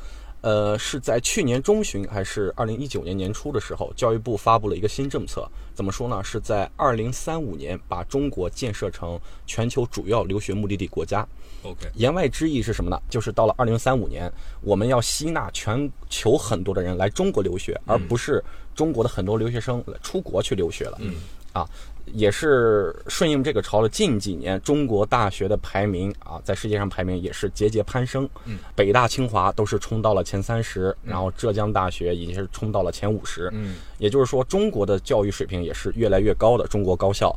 [0.42, 5.46] 呃，是在去年中旬还是二零一九年年初的时候，教育部发布了一个新政策。
[5.74, 6.24] 怎么说呢？
[6.24, 11.28] 是在二零三五年把中国建设成全球主要留学目的地国家。
[11.64, 13.02] OK，言外之意是什么呢？
[13.10, 18.44] 就是到了二零三五年，我们要吸纳全球很多的人来中国留学，而不是
[18.76, 20.98] 中国的很多留学生出国去留学了。
[21.02, 21.16] 嗯，
[21.54, 21.68] 啊，
[22.14, 28.28] 也是顺应这个潮流，近几年中国大学的排名啊，在世界上排名也是节节攀升。
[28.46, 33.50] 嗯，北大、清华都是冲到了前三十，然后浙江大学已经是冲到了前五十。
[33.54, 36.68] 嗯，也就是说，中国的教育水平也是越来越高的。
[36.68, 37.36] 中国高校，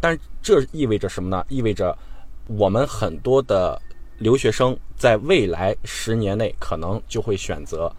[0.00, 1.44] 但是这意味着什么呢？
[1.48, 1.96] 意味着
[2.46, 3.80] 我们很多的
[4.18, 7.92] 留学生在未来十年内可能就会选择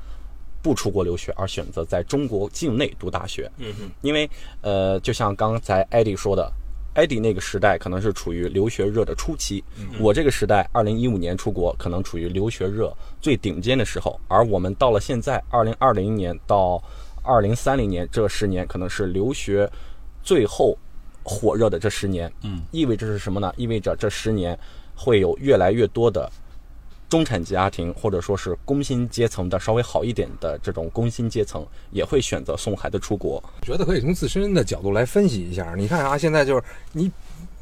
[0.67, 3.49] 不出国留学，而选择在中国境内读大学。
[3.57, 6.51] 嗯哼，因为呃，就像刚才艾迪说的，
[6.93, 9.63] 艾迪那个时代可能是处于留学热的初期，
[9.97, 16.83] 我这个时代二零一五年出国，可能处于留学热最顶尖的时候，而我们到了现在二零二零年到
[17.23, 19.71] 二零三零年这十年，可能是留学
[20.21, 20.77] 最后
[21.23, 22.29] 火热的这十年。
[22.43, 23.53] 嗯，意味着是什么呢？
[23.55, 24.59] 意味着这十年
[24.93, 26.29] 会有越来越多的
[27.09, 33.41] 中产家庭，或者说是工薪阶层的稍微好一点的这种工薪阶层，也会选择送孩子出国。
[33.61, 35.73] 觉得可以从自身的角度来分析一下。
[35.77, 37.11] 你看啊，现在就是你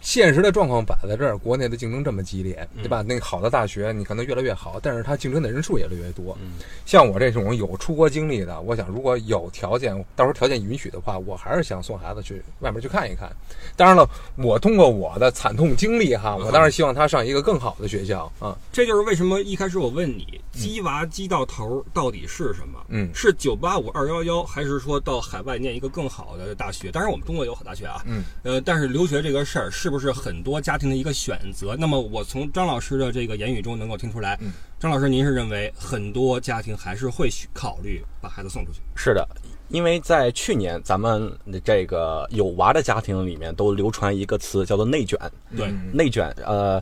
[0.06, 3.02] 现实的状况摆在这儿，国内的竞争这么激烈，对吧？
[3.02, 6.38] 那个好的大学你可能越来越好，但是它竞争的人数也越来越多。
[6.86, 13.36] 像我这种有出国经历的，我想如果有条件，到时候条件允许的话，我还是想送孩子去外面去看一看。
[13.76, 18.56] 当然了，我通过我的惨痛经历哈，我当然希望他上一个更好的学校啊。
[18.72, 22.80] 这就是为什么一开始我问你，鸡娃鸡到头到底是什么？
[22.90, 26.92] 嗯是九八五二幺幺，还是说到海外念一个更好的大学？
[26.92, 28.04] 当然，我们中国有好大学啊。
[28.06, 31.76] 嗯，呃，但是留学这个事儿是不是很多家庭的一个选择？
[31.78, 38.82] 那么我从张老师的这个言语中能够听出来，嗯张老师您是认为很多家庭还是会考虑把孩子送出去？
[38.96, 39.28] 是的，
[39.70, 41.32] 因为在去年咱们
[41.64, 45.18] 这个有娃的家庭里面都流传一个词叫做内卷。
[45.56, 46.82] 对，嗯内卷，呃，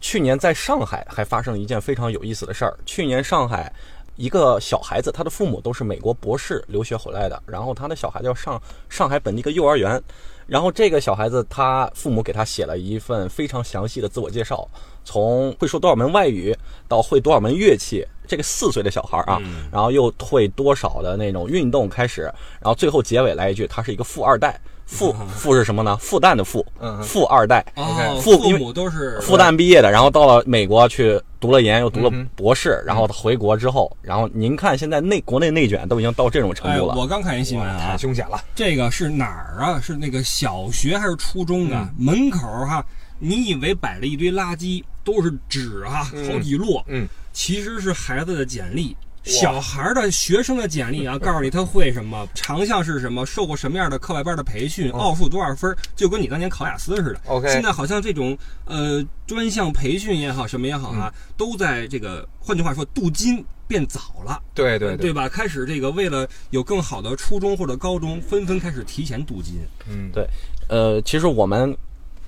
[0.00, 2.78] 去年在上海还发生了一件非常有意思的事儿。
[2.86, 3.72] 去年上海
[4.14, 10.00] 一个小孩子，他的父母都是美国博士留学回来的，然后他的小孩子要上上海本地一个幼儿园，
[10.50, 14.68] 然后这个小孩子他父母给他写了一份非常详细的自我介绍，
[15.04, 16.52] 从会说多少门外语
[16.88, 18.04] 到会多少门乐器。
[18.26, 19.40] 这个四岁的小孩啊，
[19.72, 22.22] 然后又会多少的那种运动开始，
[22.60, 24.60] 然后最后结尾来一句，他是一个富二代。
[24.90, 25.96] 富富是什么呢？
[25.98, 27.64] 复旦的复，嗯富二代。
[27.76, 36.96] 哦，父母都是复旦毕业的，然后到了美国去读了研，又读了博士，然后回国之后，然后您看现在内国内内卷都已经到这种程哎，度了。
[36.96, 38.42] 我刚看一新闻啊太，凶险了。
[38.54, 39.80] 这个是哪儿啊？
[39.80, 41.88] 是那个小学还是初中啊？
[41.96, 42.84] 门口哈，
[43.20, 48.96] 你以为摆了一堆垃圾，都是纸啊，好几摞，嗯，其实是孩子的简历。
[49.24, 57.20] 小孩的学生的简历啊， 告诉你他会什么，长项是什么，受过什么样的课外班的培训，奥数多少分，就跟你当年考雅思似的。
[57.26, 64.40] OK 现在好像这种呃专项培训也好，什么也好啊，都在这个，换句话说，镀金变早了。
[64.54, 65.28] 对对对，吧？
[65.28, 69.60] 开始这个为了有更好的初中或者高中，纷纷开始提前镀金。
[69.88, 70.26] 嗯，对
[70.68, 71.76] 呃，其实我们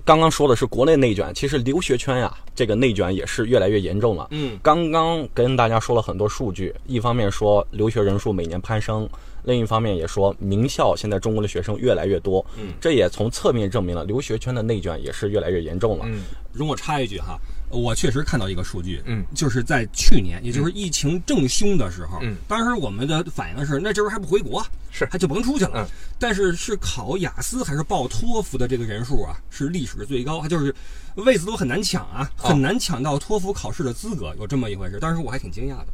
[0.04, 4.26] 刚刚说的是国内内卷，其实留学圈呀，这个内卷也是越来越严重了。
[4.30, 9.08] 嗯，刚刚跟大家说了很多数据，一方面说留学人数每年攀升，
[9.44, 12.44] 另一方面也说名校现在中国的学生越来越多。
[12.58, 16.04] 嗯，这也从侧面证明了留学圈的内卷也是越来越严重了。
[16.08, 17.38] 嗯容我插一句哈，
[17.72, 25.70] 我确实看到一个数据，嗯，就是在去年，也就是疫情正凶的时候，嗯，当时我们的反应是，那这时候还不回国，是还就甭出去了。
[25.76, 25.86] 嗯，
[26.18, 30.74] 但是是考雅思还是报托福的这个人数啊，是历史最高，就是
[31.14, 35.00] 位子都很难抢啊，哦很难抢到托福考试的资格，有这么一回事。
[35.00, 35.86] 当时我还挺惊讶的。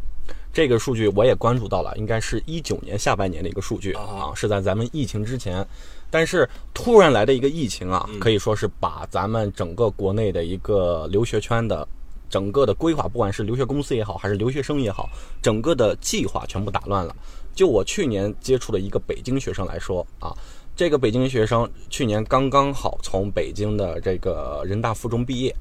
[0.53, 5.65] 这个数据我也关注到了，应该是一九年下半年的一个数据啊啊，是在咱们疫情之前。
[6.11, 11.87] 但是突然来的一个疫情啊，可以说是把咱们整个国内的一个留学圈的
[12.31, 15.09] 整个的规划，不管是留学公司也好，还是留学生也好，
[15.43, 17.15] 整个的计划全部打乱了。
[17.55, 20.33] 就我去年接触的一个北京学生来说啊，
[20.77, 25.55] 这个北京学生去年刚刚好从北京的这个人大附中毕业，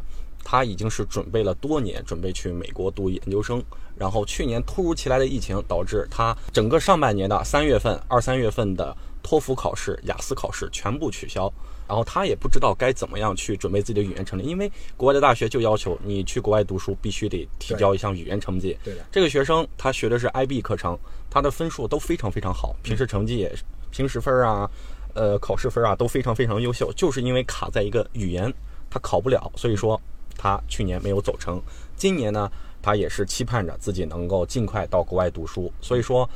[0.43, 3.63] 他已经是准备了多年，准备去美国读研究生。
[3.97, 8.95] 然后去年突如其来的疫情导致他整个上半年的三月份、二三月份的
[9.27, 11.51] 托福考试、雅思考试全部取消。
[11.85, 18.77] 然后他也不知道该怎么样去准备自己的语言成绩，因为国外的大学就要求你去国外读书必须得提交一项语言成绩。
[18.83, 20.97] 对的这个学生他学的是 IB 课程，
[21.29, 23.53] 他的分数都非常非常好，平时成绩也
[23.91, 24.69] 平时分啊，
[25.13, 28.53] 呃考试分啊都非常非常优秀，就是因为卡在一个语言
[28.89, 29.99] 他考不了，所以说
[30.37, 31.61] 他去年没有走成。
[31.95, 32.49] 今年呢，
[32.81, 36.29] 他也是期盼着自己能够尽快到国外读书，所以说。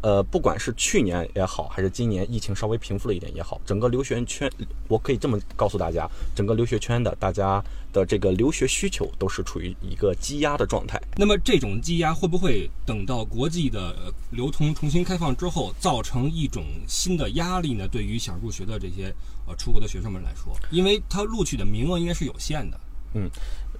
[0.00, 4.50] 呃，不管是去年也好，还是今年疫情稍微平复了一点也好，整个留学圈，
[4.86, 11.00] 我可以这么告诉大家，整个留学圈的大家的这个留学需求都是处于一个积压的状态。
[11.16, 17.88] 那么这种积压会不会等到国际的呃流通重新开放之后，造成一种新的压力呢？
[17.88, 19.12] 对于想入学的这些
[19.48, 22.78] 呃出国的学生们来说，因为他录取的名额应该是有限的。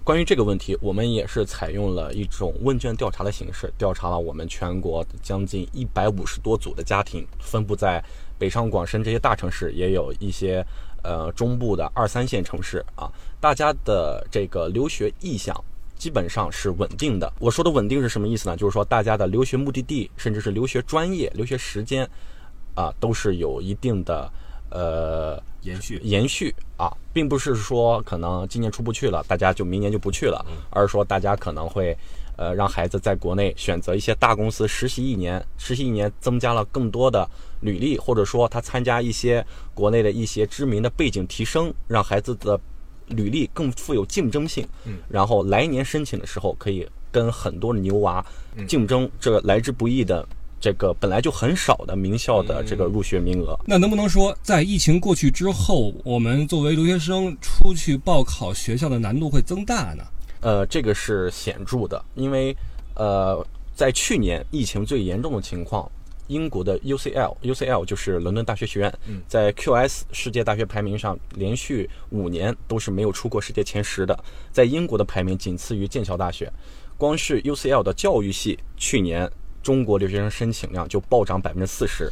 [0.09, 8.03] 关于这个问题，我们也是采用了一种问卷调查的形式，调查了我们全国将近一百五十多组的家庭，分布在
[8.39, 10.65] 北上广深这些大城市，也有一些
[11.03, 13.13] 呃中部的二三线城市啊。
[13.39, 15.55] 大家的这个留学意向
[15.99, 17.31] 基本上是稳定的。
[17.39, 18.57] 我说的稳定是什么意思呢？
[18.57, 22.09] 就是说大家的留学目的地，甚至是留学专业、留学时间
[22.75, 24.33] 啊，都是有一定的
[24.71, 26.01] 呃延续。
[26.03, 31.97] 延续啊，并不是说可能今年出不去了，大家就明年就不去了，而是说大家可能会
[32.37, 37.29] 呃让孩子在国内选择一些大公司实习一年，实习一年增加了更多的
[37.61, 39.45] 履历，或者说他参加一些
[39.75, 42.59] 国内的一些知名的背景提升，让孩子的
[43.09, 44.67] 履历更富有竞争性。
[44.85, 48.25] 嗯，然后来年申请的时候可以跟很多的牛娃
[48.67, 50.27] 竞争这个来之不易的
[50.61, 53.59] 这个本来就很少的名校的这个入学名额。
[53.67, 60.05] 那能不能说，在疫情过去之后，我们作为留学生出去报考学校的难度会增大呢？
[60.41, 62.57] 呃，这个是显著的，因为
[62.95, 63.45] 呃，
[63.75, 65.91] 在去年疫情最严重的情况，
[66.29, 74.17] 英国的 UCL，UCL 就是伦敦大学学院，在 QS 世界大学排名上连续五年都是没有出过世界前十的，
[74.53, 76.53] 在英国的排名仅次于剑桥大学。
[76.97, 79.31] 光是 UCL 的教育系，去年
[79.69, 82.11] 中国留学生申请量就暴涨百分之四十。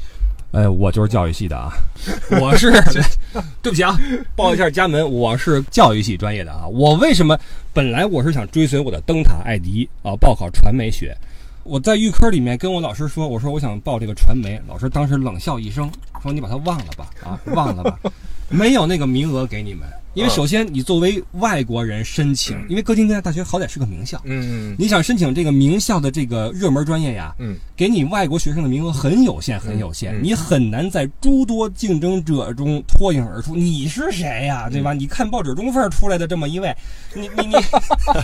[0.52, 1.72] 哎，我就是教育系的啊，
[2.38, 2.70] 我是
[3.62, 3.98] 对不起啊，
[4.36, 6.66] 报一下家门，我是教育系专业的啊。
[6.66, 7.38] 我为什么
[7.72, 11.16] 本来我是想追随我的灯塔艾迪啊，报考传媒学。
[11.62, 15.90] 我在预科里面跟我老师说，我说我想报这个传媒，老师当时冷笑一声，
[16.22, 17.98] 说你把它忘了吧，啊，忘了吧，
[18.50, 19.88] 没有那个名额给你们。
[20.16, 33.54] 因为首先你作为外国人申请，因为哥廷根大学好歹是个名校，嗯你想申请这个名校的这个热门专业呀，嗯，给你外国学生的名额很有限，很有限，嗯你很难在诸多竞争者中脱颖而出。
[33.54, 34.94] 你是谁呀，对吧？
[34.94, 36.74] 你看报纸中缝出来的这么一位，
[37.14, 37.54] 你你你，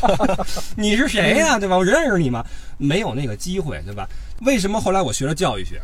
[0.74, 1.76] 你是谁呀，对吧？
[1.76, 2.42] 我认识你吗？
[2.78, 4.09] 没有那个机会，对吧？
[4.40, 5.78] 为什么后来我学了教育学？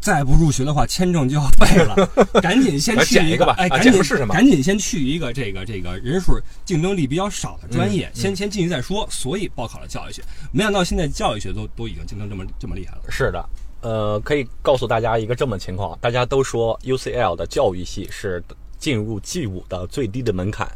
[0.00, 1.94] 再不入学的话，签证就要废了。
[2.40, 9.06] 赶紧先来去捡一个吧赶紧是什么赶紧先去一个这个这个人数竞争力比较少的专业，嗯先先进去再说。
[9.10, 13.02] 所以报考了教育学，没想到现在教育学都都已经竞争这么这么厉害了。
[13.10, 13.44] 是的，
[13.80, 18.42] 呃，可以告诉大家一个这么情况，大家都说 UCL 的教育系是
[18.78, 20.66] 进入 G 五的最低的门槛，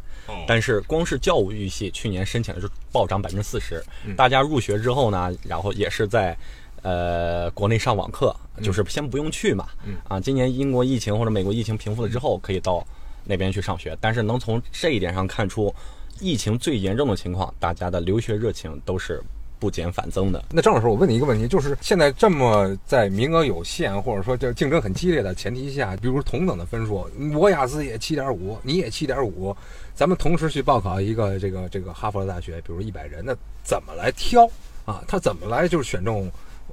[0.46, 3.82] 但是光是教育系去年申请的是暴涨百分之四十，
[4.16, 6.36] 大家入学之后呢，然后也是在。
[6.82, 9.68] 呃，国内上网课就是先不用去嘛，
[10.08, 12.84] 啊，今年英国疫情或者美国疫情平复了之后，可以到
[13.24, 13.96] 那边去上学。
[14.00, 15.74] 但是能从这一点上看出，
[16.20, 19.22] 疫情最严重的情况，大家的留学热情都是
[19.60, 20.44] 不减反增的。
[20.50, 29.56] 那张老师，我问你一个问题，就是现在这么在名额有限或者说就竞争很激烈的前提下，比如同等的分数，我雅思也七点五，你也七点五，
[29.94, 34.50] 咱们同时去报考一个这个这个哈佛大学，比如一百人，那怎么来挑
[34.84, 35.02] 啊？
[35.06, 36.28] 他怎么来就是选中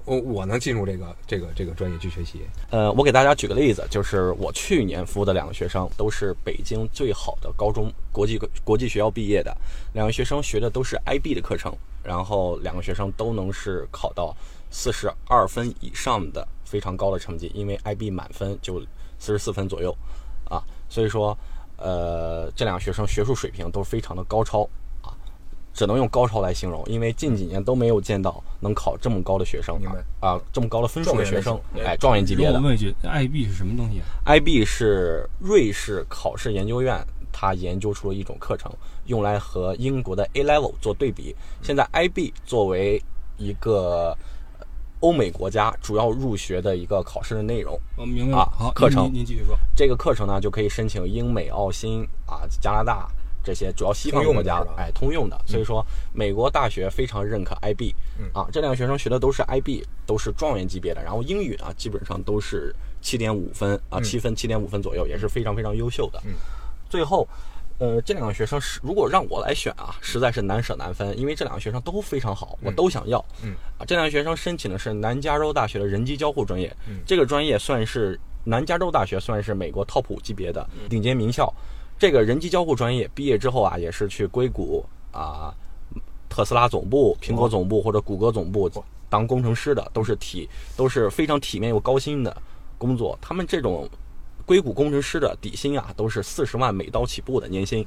[0.09, 2.41] 我我能进入这个这个这个专业去学习？
[2.71, 9.55] 呃，我给大家举个例子，就是我去年服务的两个学生都是北京最好的高中国际国际学校毕业的，
[9.93, 11.71] 两个学生学的都是 IB 的课程，
[12.03, 14.35] 然后两个学生都能是考到
[14.71, 18.81] 四十二分以上的非常高的成绩，因为 IB 满分就
[19.19, 19.95] 四十四分左右
[20.49, 21.37] 啊，所以说
[21.77, 24.67] 呃这两个学生学术水平都非常的高超，
[25.79, 32.59] 只能用高超来形容，因为近几年都没有见到能考这么高的学生啊啊，这么高的分数的学生哎，状元级别的我。
[32.65, 38.69] 问一句，IB 是什么东西啊？IB 是瑞士考试研究院，它研究出了一种课程，
[39.05, 41.33] 用来和英国的 A Level 做对比。
[41.61, 43.01] 现在 IB 作为
[43.37, 44.13] 一个
[44.59, 44.67] 呃
[44.99, 48.39] 欧美国家主要入学的一个考试的内容，我明白了。
[48.39, 49.57] 啊好，课程您继续说。
[49.73, 53.09] 这个课程呢就可以申请英美澳新啊加拿大
[53.43, 57.93] 这些主要西方用国家的哎通用的，所以说美国大学非常认可 IB，
[58.33, 66.21] 啊这两个学生学的都是 IB，都是状元级别的，然后英语呢基本上都是七点五分啊七分七点五分左右，也是非常非常优秀的。
[66.89, 67.27] 最后。
[67.81, 73.23] 呃，这两个学生是如果让我来选啊，实在是难舍难分，因为这两个学生都非常好，我都想要。
[73.41, 73.55] 嗯。
[73.77, 76.75] 啊，这两个学生申请的是南加州大学的人机交互专业，
[77.05, 81.49] 这个专业算是南加州大学算是美国 top 五级别的顶尖名校。
[81.99, 85.53] 这个人机交互专业毕业之后啊，也是去硅谷啊、
[86.29, 88.71] 特斯拉总部、苹果总部或者谷歌总部
[89.09, 92.41] 当工程师的，都是体都是非常体面又高薪的
[92.77, 93.19] 工作。
[93.21, 93.89] 他们这种
[94.45, 97.85] 硅谷工程师的底薪啊，都是四十万美刀起步的年薪。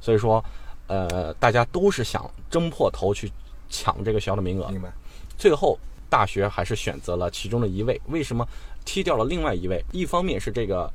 [0.00, 0.44] 所以说，
[0.86, 3.28] 呃，大家都是想争破头去
[3.68, 4.68] 抢这个学校的名额。
[4.70, 4.92] 明白？
[5.36, 5.76] 最后
[6.08, 8.46] 大学还是选择了其中的一位，为什么
[8.84, 9.84] 踢掉了另外一位？
[9.90, 10.88] 一方面是这个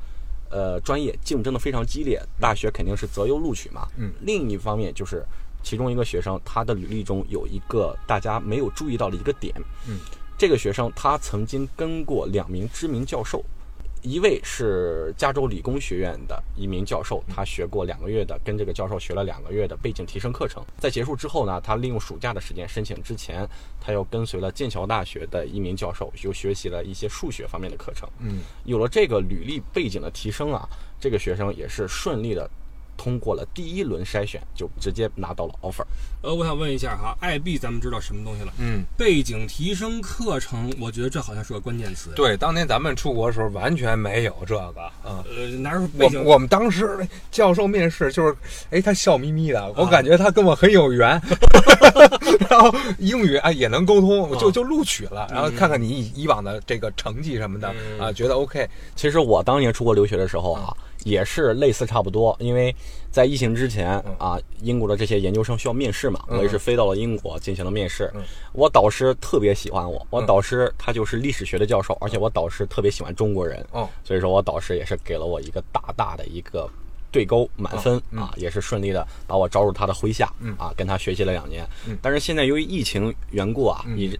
[0.49, 3.87] 呃专业竞争的非常激烈，大学肯定是择优录取嘛。
[3.97, 4.11] 嗯。
[4.21, 5.25] 另一方面就是
[5.61, 9.53] 其中一个学生他的履历中有一个大家没有注意到的一个点。
[9.87, 9.99] 嗯。
[10.37, 13.43] 这个学生他曾经跟过两名知名教授，
[14.03, 20.61] 一位是加州理工学院的一名教授，他学过两个月的，跟这个教授学了两个月的背景提升课程。
[20.77, 23.47] 在结束之后呢，他利用暑假的时间申请之前，
[23.79, 28.07] 他又跟随了剑桥大学的一名教授，又学习了一些数学方面的课程。
[28.19, 30.67] 嗯，有了这个履历背景的提升啊，
[30.99, 32.49] 这个学生也是顺利的。
[32.97, 35.83] 通过了第一轮筛选，就直接拿到了 offer。
[36.21, 38.53] 呃，我想问一下哈，IB 咱们知道什么东西了？
[38.57, 42.11] 嗯，背景提升课程，我觉得这好像是个关键词。
[42.15, 44.89] 对，当年咱们出国的时候完全没有这个。
[45.05, 48.35] 嗯，呃，哪有我我们当时教授面试就是，
[48.69, 51.21] 哎，他笑眯眯的，我感觉他跟我很有缘。
[52.49, 55.27] 然后英语啊也能沟通，就就录取了。
[55.31, 57.67] 然后看看你以以往的这个成绩什么的
[57.99, 58.67] 啊，觉得 OK。
[58.95, 60.73] 其实我当年出国留学的时候啊。
[61.03, 62.73] 也是类似差不多，因为
[63.11, 68.11] 在疫情之前啊，英国的这些研究生需要面试嘛，我也是飞到了英国进行了面试。
[68.53, 73.65] 我导师特别喜欢我，我导师他就是历史学的教授，而且我导师特别喜欢中国人，
[74.03, 76.69] 所以说我导师也是给了我一个大大的一个
[77.11, 81.67] 对勾满分啊，也是顺利的把我招入他的麾下啊，跟他学习了两年。
[82.01, 84.17] 但是现在由于疫情缘故啊，你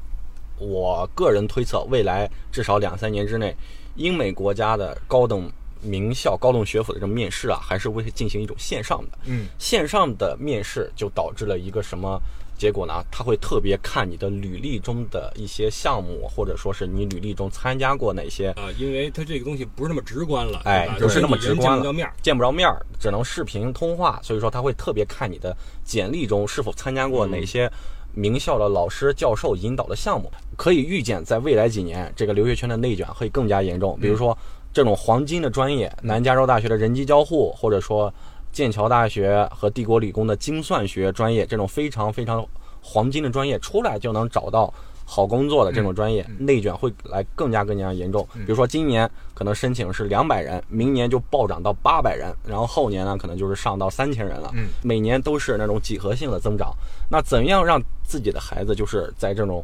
[0.60, 3.56] 我个人推测，未来至少两三年之内，
[3.96, 5.52] 英美国家的高等。
[5.84, 9.18] 名校高等学府的这种面试啊，还是会进行一种线上的。
[9.26, 12.20] 嗯，线上的面试就导致了一个什么
[12.58, 13.04] 结果呢？
[13.12, 18.50] 他会特别看你的履历中的一些项目，或者说是你履历中参加过哪些。
[18.52, 22.70] 啊，因为他这个东西不是那么直观了，哎，不是那么直观了，见不着面，见不着面，
[23.00, 24.20] 只能视频通话。
[24.24, 27.70] 所以说他会特别看你的简历中是否参加过哪些
[28.14, 30.32] 名校的老师教授引导的项目。
[30.56, 33.98] 可以预见，在未来几年，这个留学圈的内卷会更加严重。
[34.00, 34.38] 比如说。
[34.74, 38.12] 这种黄金的专业，南加州大学的人机交互，或者说
[38.52, 42.46] 剑桥大学和帝国理工的精算学专业，这种非常非常
[42.82, 44.74] 黄金的专业，出来就能找到
[45.06, 48.28] 好工作的这种专业，内卷会来更加更加严重。
[48.34, 54.52] 比如说今年可能申请是两百人，明年就暴涨到八百人，然后后年呢可能就是上到三千人了。
[54.82, 56.74] 每年都是那种几何性的增长。
[57.12, 59.64] 那怎样让自己的孩子就是在这种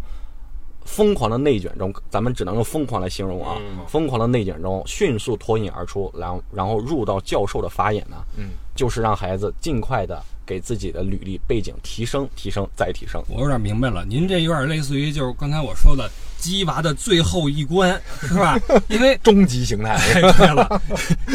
[0.85, 3.57] 疯狂的内卷中，咱们只能用疯狂来形容啊！
[3.87, 8.17] 疯狂的内卷中迅速脱颖而出，然后然后入到教授的法眼呢？
[8.37, 13.23] 嗯，就是让孩子尽快的给自己的履历背景提升、提升再提升。
[13.29, 16.09] 我有点明白了，您这有点类似于就是刚才我说的。
[16.39, 18.59] 鸡娃的最后一关 是吧？
[18.87, 19.99] 因为 终极形态
[20.37, 20.81] 对了，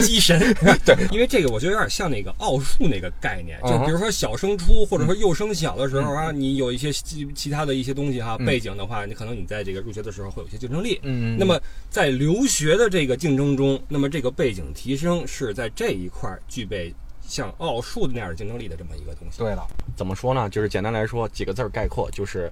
[0.02, 0.38] 鸡神
[0.84, 10.98] 对，因为这个我觉得有点像那个奥数那个概念，就比如说小升初或者说幼升小的时候啊，你有一些其其他的一些东西哈，背景的话，你可能你在这个入学的时候会有些竞争力。
[11.02, 16.92] 嗯，那么在留学的这个竞争中，那么这个背景提升是在这一块具备
[17.26, 19.38] 像奥数的那样的竞争力的这么一个东西。
[19.38, 20.48] 对了，怎么说呢？
[20.48, 22.50] 就是简单来说几个字儿概括，就是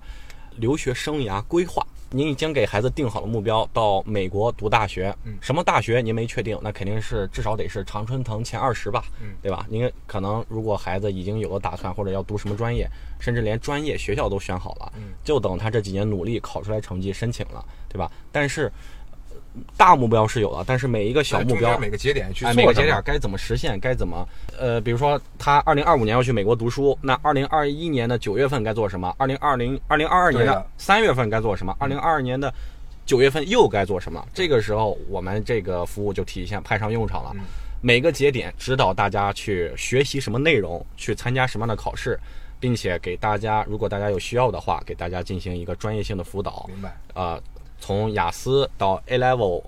[0.56, 1.86] 留学生涯规划。
[2.14, 9.04] 您已经给孩子定好了目标，到美国读大学，什么大学您没确定，那肯定是至少得是常春藤前二十吧，
[9.40, 9.64] 对吧？
[9.70, 12.86] 您可能如果孩子已经有了打算，或者要读什么专业，
[13.18, 14.92] 甚至连专业学校都选好了，
[15.24, 18.10] 就等他这几年努力考出来成绩申请了，对吧？
[18.30, 18.70] 但是。
[19.76, 24.26] 大目标是有的，但是每一个小目标，每个节点去，每个节点该怎么实现，该怎么，
[24.58, 29.14] 呃，比如说他二零二五年要去美国读书，那二零二一年的九月份该做什么？
[29.18, 31.76] 二零二零二零二二年的三月份该做什么？
[31.78, 32.52] 二零二二年的
[33.04, 34.26] 九月份又该做什么？
[34.32, 37.32] 这个时候我们这个服务就体现派上用场了。
[37.82, 42.18] 每个节点指导大家去学习什么内容，去参加什么样的考试，
[42.58, 46.64] 并且给大家，如果大家有需要的话，给大家进行一个专业性的辅导。
[46.72, 46.96] 明白？
[47.12, 47.38] 啊。
[47.82, 49.60] 从雅思到 A Level，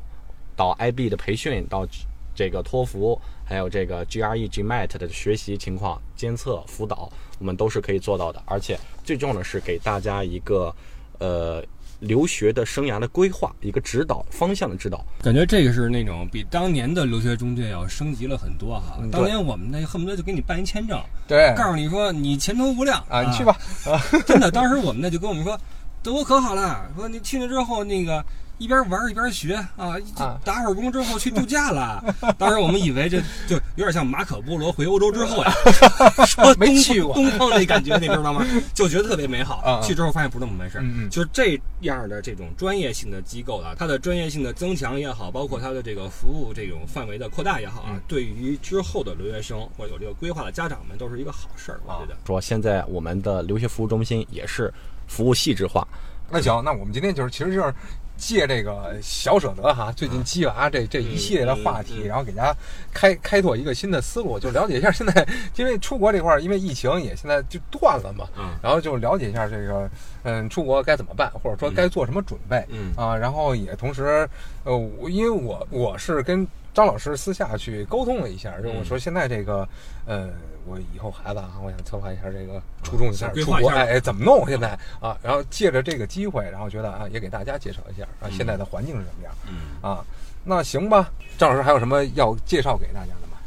[0.55, 1.85] 到 IB 的培训，到
[2.33, 7.11] 这个托福，还有这个 GRE、GMAT 的学习情况监测辅导，
[7.41, 8.41] 我们都是可以做到的。
[8.47, 10.73] 而且最重要的是给大家一个
[11.19, 11.61] 呃
[11.99, 15.05] 留学的生涯的规划，一个指导方向的指导。
[15.21, 18.97] 感觉这个是那种比当年的留学中介要升级了很多哈。
[19.11, 23.59] 当年我们那恨不得就给你办一签证，对，告诉你说你前途无量啊，你去吧。
[24.25, 25.59] 真的，当时我们那就跟我们说。
[26.05, 28.23] 德国可好了，说你去那之后，那个
[28.59, 29.97] 一边玩一边学啊，
[30.45, 32.05] 打会儿工之后去度假了。
[32.37, 35.51] 当时我们以为这就有点像马可波罗回欧洲之后呀，
[36.29, 38.47] 说没去过东方那感觉，你知道吗？
[38.75, 39.81] 就觉得特别美好。
[39.83, 40.79] 去之后发现不是那么回事。
[41.11, 51.81] 就是这样的这种专业性的机构啊，它的专业性的增强也好，包括它的这个服务这种范围的扩大也好啊，对于之后的留学生或者有这个规划的家长们都是一个好事儿。
[51.87, 54.71] 我觉得说现在我们的留学服务中心也是。
[55.15, 55.87] 服务细致化，
[56.29, 57.73] 那行，那我们今天就是，其实就是
[58.17, 62.53] 借这个小舍得哈，最近鸡娃这这一系列的话题，然后给大家
[62.93, 68.51] 开开拓一个新的思路，就了解一下现在，因为出国这块儿，因为疫情也现在就断了嘛，嗯。
[68.61, 69.89] 然后就了解一下这个，
[70.25, 72.93] 嗯，出国该怎么办，或者说该做什么准备，嗯。
[72.97, 74.29] 啊，然后也同时，
[74.65, 79.67] 呃，因为我我是跟张老师私下去沟通了一下，就我说现在这个，
[80.05, 80.29] 呃，
[80.67, 85.17] 我以后孩子啊，我想策划一下这个初中一下出国，哎哎，怎么弄现在啊？
[85.23, 90.05] 然后借着这个机会，然后觉得啊，也给大家介绍一下啊，现在的环境是什么样嗯啊？
[90.43, 93.39] 那行吧，张老师还有什么要介绍给大家的吗？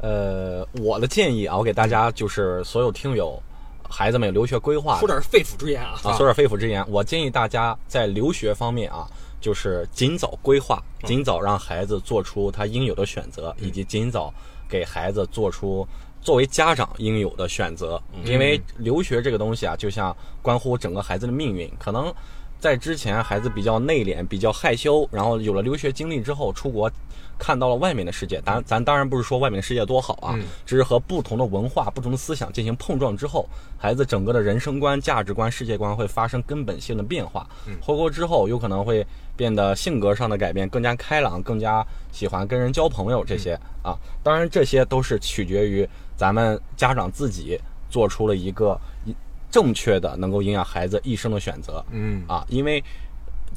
[0.00, 3.38] 呃，我的建议啊，我给大家就是所有听友、
[3.86, 6.82] 孩子们有留学规划说点肺腑之言啊，啊，说点肺腑之言。
[6.88, 9.06] 我建议大家在留学方面啊，
[9.40, 14.32] 就是尽早规划，尽早让孩子做出他应有的选择，以及尽早
[14.68, 15.86] 给孩子做出
[16.20, 18.00] 作为家长应有的选择。
[18.24, 22.12] 因为留学这个东西啊，就像关乎整个孩子的命运，可能。
[22.60, 26.90] 在之前，孩子比较内敛，比较害羞，然后有了留学经历之后，出国
[27.38, 28.38] 看到了外面的世界。
[28.42, 33.48] 咱咱当然不是说外面的世界多好啊，只是和不同的文化、不同的思想进行碰撞之后，
[33.78, 37.48] 孩子整个的人生观、价值观、世界观会发生根本性的变化。
[37.80, 43.96] 回国之后，有可能会变得性格上的改变，更加开朗，更加喜欢跟人交朋友这些啊。
[44.22, 47.58] 当然，这些都是取决于咱们家长自己
[47.88, 49.16] 做出了一个一
[49.50, 51.84] 正确的能够影响孩子一生的选择。
[51.90, 52.22] 嗯。
[52.26, 52.82] 啊，因为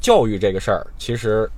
[0.00, 1.48] 教育这个事儿，其实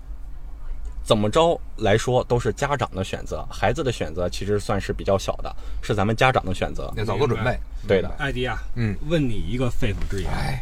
[1.05, 6.93] 怎么着来说都是家长的选择，孩子的选择其实算是比较小的，是咱们家长的选择。
[6.97, 7.59] 要早做准备。
[7.87, 8.09] 对的。
[8.18, 10.61] 艾迪啊，嗯，问你一个肺腑之言，哎，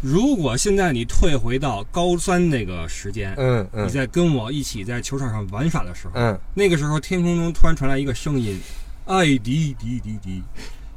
[0.00, 3.86] 如果现在你退回到高三那个时间，嗯嗯。
[3.86, 8.58] 你在跟我一起在球场上玩耍的时候，嗯，那个时候天空中突然传来一个声音
[9.04, 10.42] ：“艾迪迪迪迪，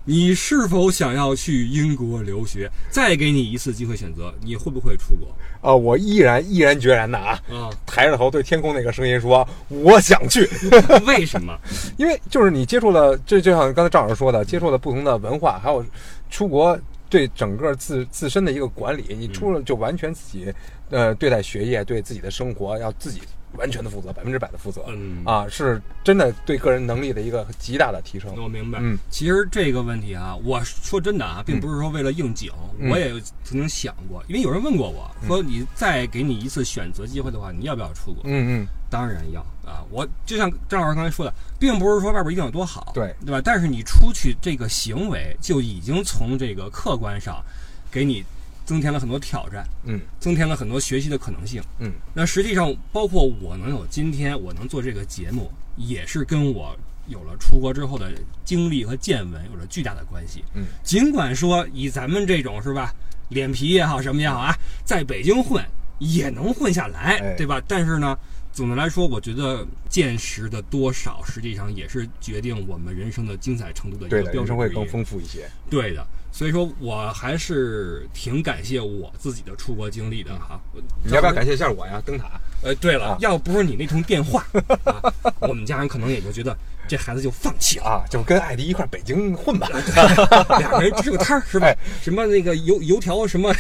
[0.05, 2.69] 你是否想要去英国留学？
[2.89, 5.27] 再给你一次机会选择，你会不会出国
[5.61, 10.49] 啊，我毅然毅然决然的啊，？”啊，抬着头对天空那个声音说：“我想去。
[11.07, 11.57] ”为什么？
[11.97, 15.85] 因为就是你接触了，这就像刚才赵老师说的，接触了不同的文化，还有
[16.29, 16.77] 出国
[17.09, 20.53] 对整个自自身的一个管理，你出了就完全自己，
[20.89, 23.21] 呃，对待学业，对自己的生活要自己
[23.57, 28.33] 完全的负责，百分之百的负责，嗯啊，是真的对个人能力的一个极大的提升。
[28.41, 28.79] 我明白。
[28.81, 33.11] 嗯，其实这个问题啊，我说真的啊，并不是说为了应景，嗯我也
[33.43, 38.23] 曾经想过，因为有人问过我说，你再给你一次选择机会的话，你要不要出国？
[38.25, 39.83] 嗯嗯，当然要啊！
[39.89, 43.41] 我就像张老师刚才说的，并不是说外边一定有多好，对对吧？
[43.43, 47.43] 但是你出去这个行为就已经从这个客观上
[47.91, 48.23] 给你
[48.65, 51.61] 增添了很多挑战，嗯，增添了很多学习的可能性。
[51.79, 56.75] 嗯，那实际上，包括我能有今天，我能做这个节目，也是跟我
[57.07, 58.11] 有了出国之后的
[58.45, 60.43] 经历和见闻有着巨大的关系。
[60.53, 62.93] 嗯，尽管说以咱们这种是吧，
[63.29, 64.55] 脸皮也好，什么也好啊，
[64.85, 65.63] 在北京混
[65.99, 67.61] 也能混下来，哎对吧？
[67.67, 68.17] 但是呢，
[68.51, 74.87] 总的来说，我觉得见识的多少，实际上也是决定我们人生的精彩程度的一对的，个标人生会更。
[74.87, 75.49] 丰富一些。
[75.69, 80.59] 对的，所以说我还是挺感谢我自己的出国经历的哈。
[81.03, 82.01] 你要不要感谢一下我呀？
[82.03, 84.43] 灯塔，呃，对了，啊要不是你那通电话，
[84.83, 86.57] 啊、我们家人可能也就觉得
[86.87, 87.85] 这孩子就放弃了。
[87.85, 89.69] 啊，就跟艾迪一块儿北京混吧。
[90.57, 91.77] 俩人支个摊儿是吧哎？
[92.01, 93.53] 什么那个油油条什么？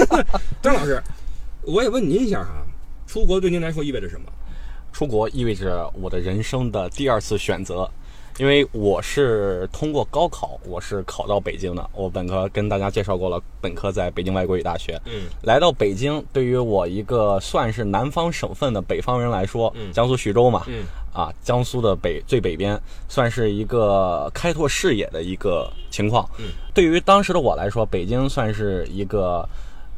[0.62, 1.02] 张老师，
[1.60, 2.64] 我也问您一下哈，
[3.06, 4.32] 出国对您来说意味着什么？
[4.94, 7.90] 出国意味着我的人生的第二次选择，
[8.38, 11.88] 因为我是通过高考，我是考到北京的。
[11.94, 15.00] 我本科跟大家介绍过了，本科在北京外国语大学。
[15.04, 26.28] 嗯，来到北京，对于我一个算是南方省份的北方人来说，嗯江苏徐州嘛，嗯啊，江苏的北最北边，算是一个开拓视野的一个情况。
[26.38, 29.48] 嗯，对于当时的我来说，北京算是一个。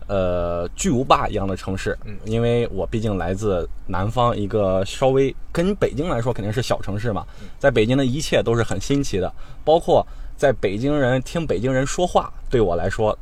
[0.09, 7.25] 呃，巨无霸一样的城市，嗯因为我毕竟来自南方一个稍微跟北京来说肯定是小城市嘛，
[7.59, 9.33] 在北京的一切都是很新奇的，
[9.65, 13.19] 包括在北京人听北京人说话，对我来说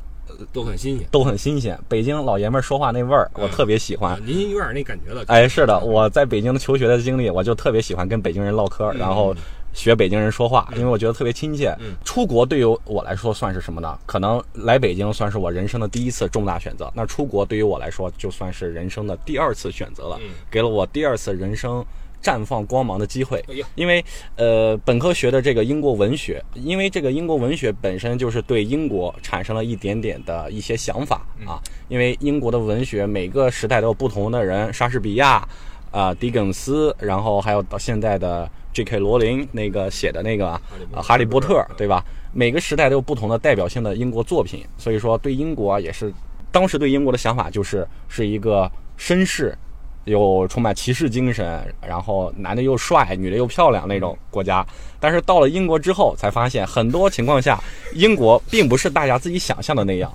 [0.51, 1.07] 都很新鲜。
[1.11, 1.79] 都很新鲜。
[1.87, 4.19] 北京老爷们儿说话那味儿，我嗯特别喜欢啊，。
[4.25, 5.23] 您有点那感觉了。
[5.27, 9.33] 哎，是的，我在北京的求学的经历，我就特别喜欢跟北京人唠嗑，然后
[9.75, 11.69] 学北京人说话，因为我觉得特别亲切。
[11.79, 13.95] 嗯出国对于我来说算是什么呢？
[14.07, 21.85] 可能来北京算是我人生的第一次重大选择，那出国对于我来说就算是人生的第二次选择了，嗯给了我第二次人生。
[22.23, 23.39] 绽放光芒的机会
[23.75, 24.03] 因为
[24.35, 31.61] 呃，本科学的这个英国文学，因为这个英国文学本身就是对英国产生了一点点的一些想法啊。
[31.87, 35.47] 因为英国的文学每个时代都有不同的人，莎士比亚，
[35.95, 38.99] 啊、狄更斯，然后还有到现在的 J.K.
[38.99, 40.61] 罗琳那个写的那个啊
[41.01, 42.03] 《哈利波特》，对吧？
[42.33, 46.13] 每个时代都有不同的代表性的英国作品，所以说对英国也是
[46.51, 48.69] 当时对英国的想法就是是一个
[48.99, 49.57] 绅士，
[50.03, 54.65] 又充满骑士精神，然后男的又帅，女的又漂亮那种国家。
[54.99, 57.57] 但是到了英国之后，才发现很多情况下，
[57.93, 60.13] 英国并不是大家自己想象的那样。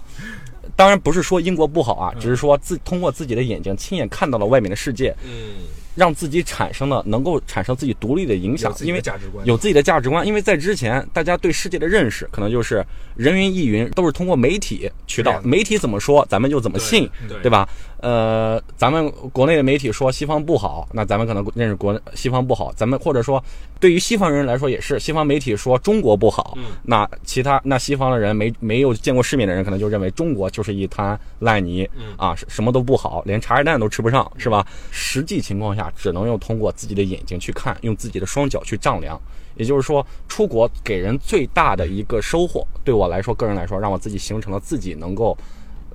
[0.81, 5.57] 当然不是说英国不好啊，只是说自通过自己的眼睛亲眼看到了外面的世界，嗯，
[6.01, 10.27] 让自己产生了能够产生自己独立的影响因为价值观有自己的价值观。
[10.27, 12.83] 因为在之前，大家对世界的认识可能就是
[13.17, 17.69] 人云亦云，都是通过媒体渠道媒体怎么说，咱们就怎么信，对对吧？
[17.99, 23.43] 呃，咱们国内的媒体说西方不好，那咱们可能认识国西方不好，咱们或者说
[23.79, 34.67] 对于西方人来说也是，西方媒体说中国不好，嗯那其他那西方的人没没有见过世面的人，可能就认为中国就是一滩烂泥，嗯啊，什什么都不好，连茶叶蛋都吃不上，是吧？
[34.91, 39.21] 实际情况下，只能用通过自己的眼睛去看，用自己的双脚去丈量。
[39.57, 45.37] 也就是说，出国给人最大的一个收获，对我来说，个人来说，让我自己形成了自己能够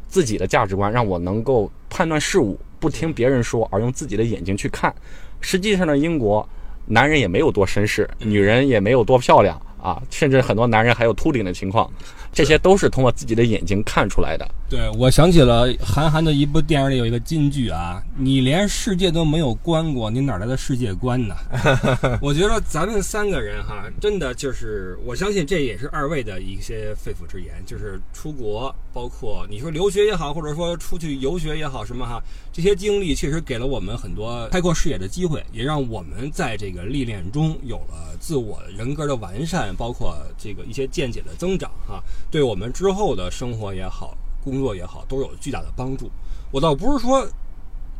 [0.08, 4.94] 自己的价值观，让我能够判断事物，不听别人说，而用自己的眼睛去看。
[5.40, 6.48] 实际上呢，英国
[6.86, 11.90] 男人也没有多绅士，女人也没有多漂亮啊，甚至很多男人还有秃顶的情况，
[12.36, 14.46] 这些都是通过自己的眼睛看出来的。
[14.68, 21.36] 对，我想起了韩寒的一部电影里有一个金句啊，你连世界都没有观过，你哪来的世界观呢？
[22.20, 32.22] 我觉得咱们三个人哈，真的就是，我相信这也是二位的一些肺腑之言，就是出国，包括你说留学也好，或者说出去游学也好，什么哈，
[32.52, 42.04] 这些经历确实给了我们很多开阔视野的机会，也让我们在这个历练中有了自我人格的完善，包括这个一些见解的增长哈，
[42.36, 44.14] 对我们之后的生活也好。
[44.44, 46.12] 工作也好，都有巨大的帮助。
[46.52, 47.26] 我倒不是说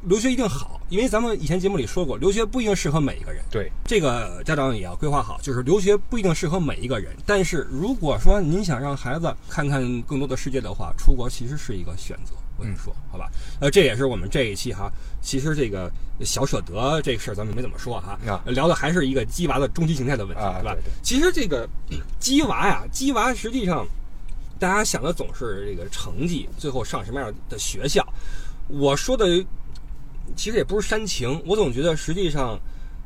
[0.04, 3.42] 留学一定好，因为咱们以前节目里说过，留学不一定适合每一个人。
[3.50, 7.16] 对，这个家长也要规划好，就是留学不一定适合每一个人。
[7.26, 12.36] 但是如果说您想让孩子看看更多的世界的话，出国其实是一个选择。
[12.58, 13.28] 我跟你说，好吧？
[13.60, 20.72] 呃，这也是我们这一期哈，其实这个小舍得这个事儿咱们没怎么说哈，啊聊的还是一个鸡娃的终极形态的问题，对吧？
[20.72, 21.68] 啊对对其实这个
[22.20, 23.84] 鸡娃呀，鸡娃实际上。
[24.60, 28.06] 大家想的总是这个成绩，最后上什么样的学校？
[28.68, 29.26] 我说的
[30.36, 32.60] 其实也不是煽情，我总觉得实际上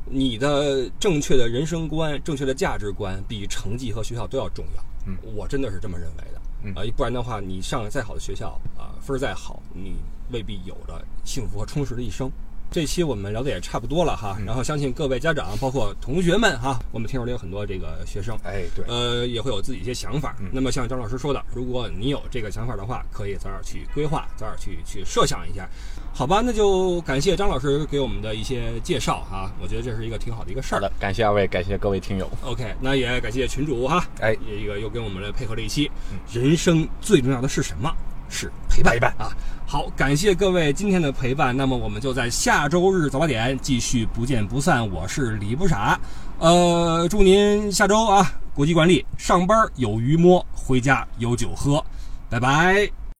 [0.06, 4.84] 你的正确的人生观、正确的价值观比成绩和学校都要重要。
[5.06, 6.40] 嗯，我真的是这么认为的。
[6.62, 9.96] 嗯啊，不然的话，你上再好的学校啊，分儿再好，你
[10.30, 12.30] 未必有着幸福和充实的一生。
[12.70, 20.36] 这期我们聊的也差不多了哈，然后相信各位家长，包括同学们哈，我们听友里有很多这个学生，哎，对，呃，也会有自己一些想法。
[20.52, 25.68] 那么像张老师说的，如果你有这个想法的话，可以早点去规划，早点去去设想一下，
[26.14, 26.40] 好吧？
[26.44, 30.78] 那就感谢张老师给我们的一些介绍哈，我觉得这是一个挺好的一个事儿。
[30.78, 32.30] 好的，感谢二位，感谢各位听友。
[32.44, 35.90] OK，那也感谢群主哈，哎也一个又跟我们来配合了一期。
[36.32, 37.92] 人生最重要的是什么？
[38.30, 39.36] 是陪伴陪伴啊！
[39.66, 41.54] 好，感谢各位今天的陪伴。
[41.54, 44.88] 那么我们就在下周日早八点继续不见不散。
[44.90, 46.00] 我是李不傻，
[46.38, 51.84] 呃，祝您下周啊，国际惯例，上班有鱼摸，回家有酒喝，
[52.30, 52.99] 拜拜。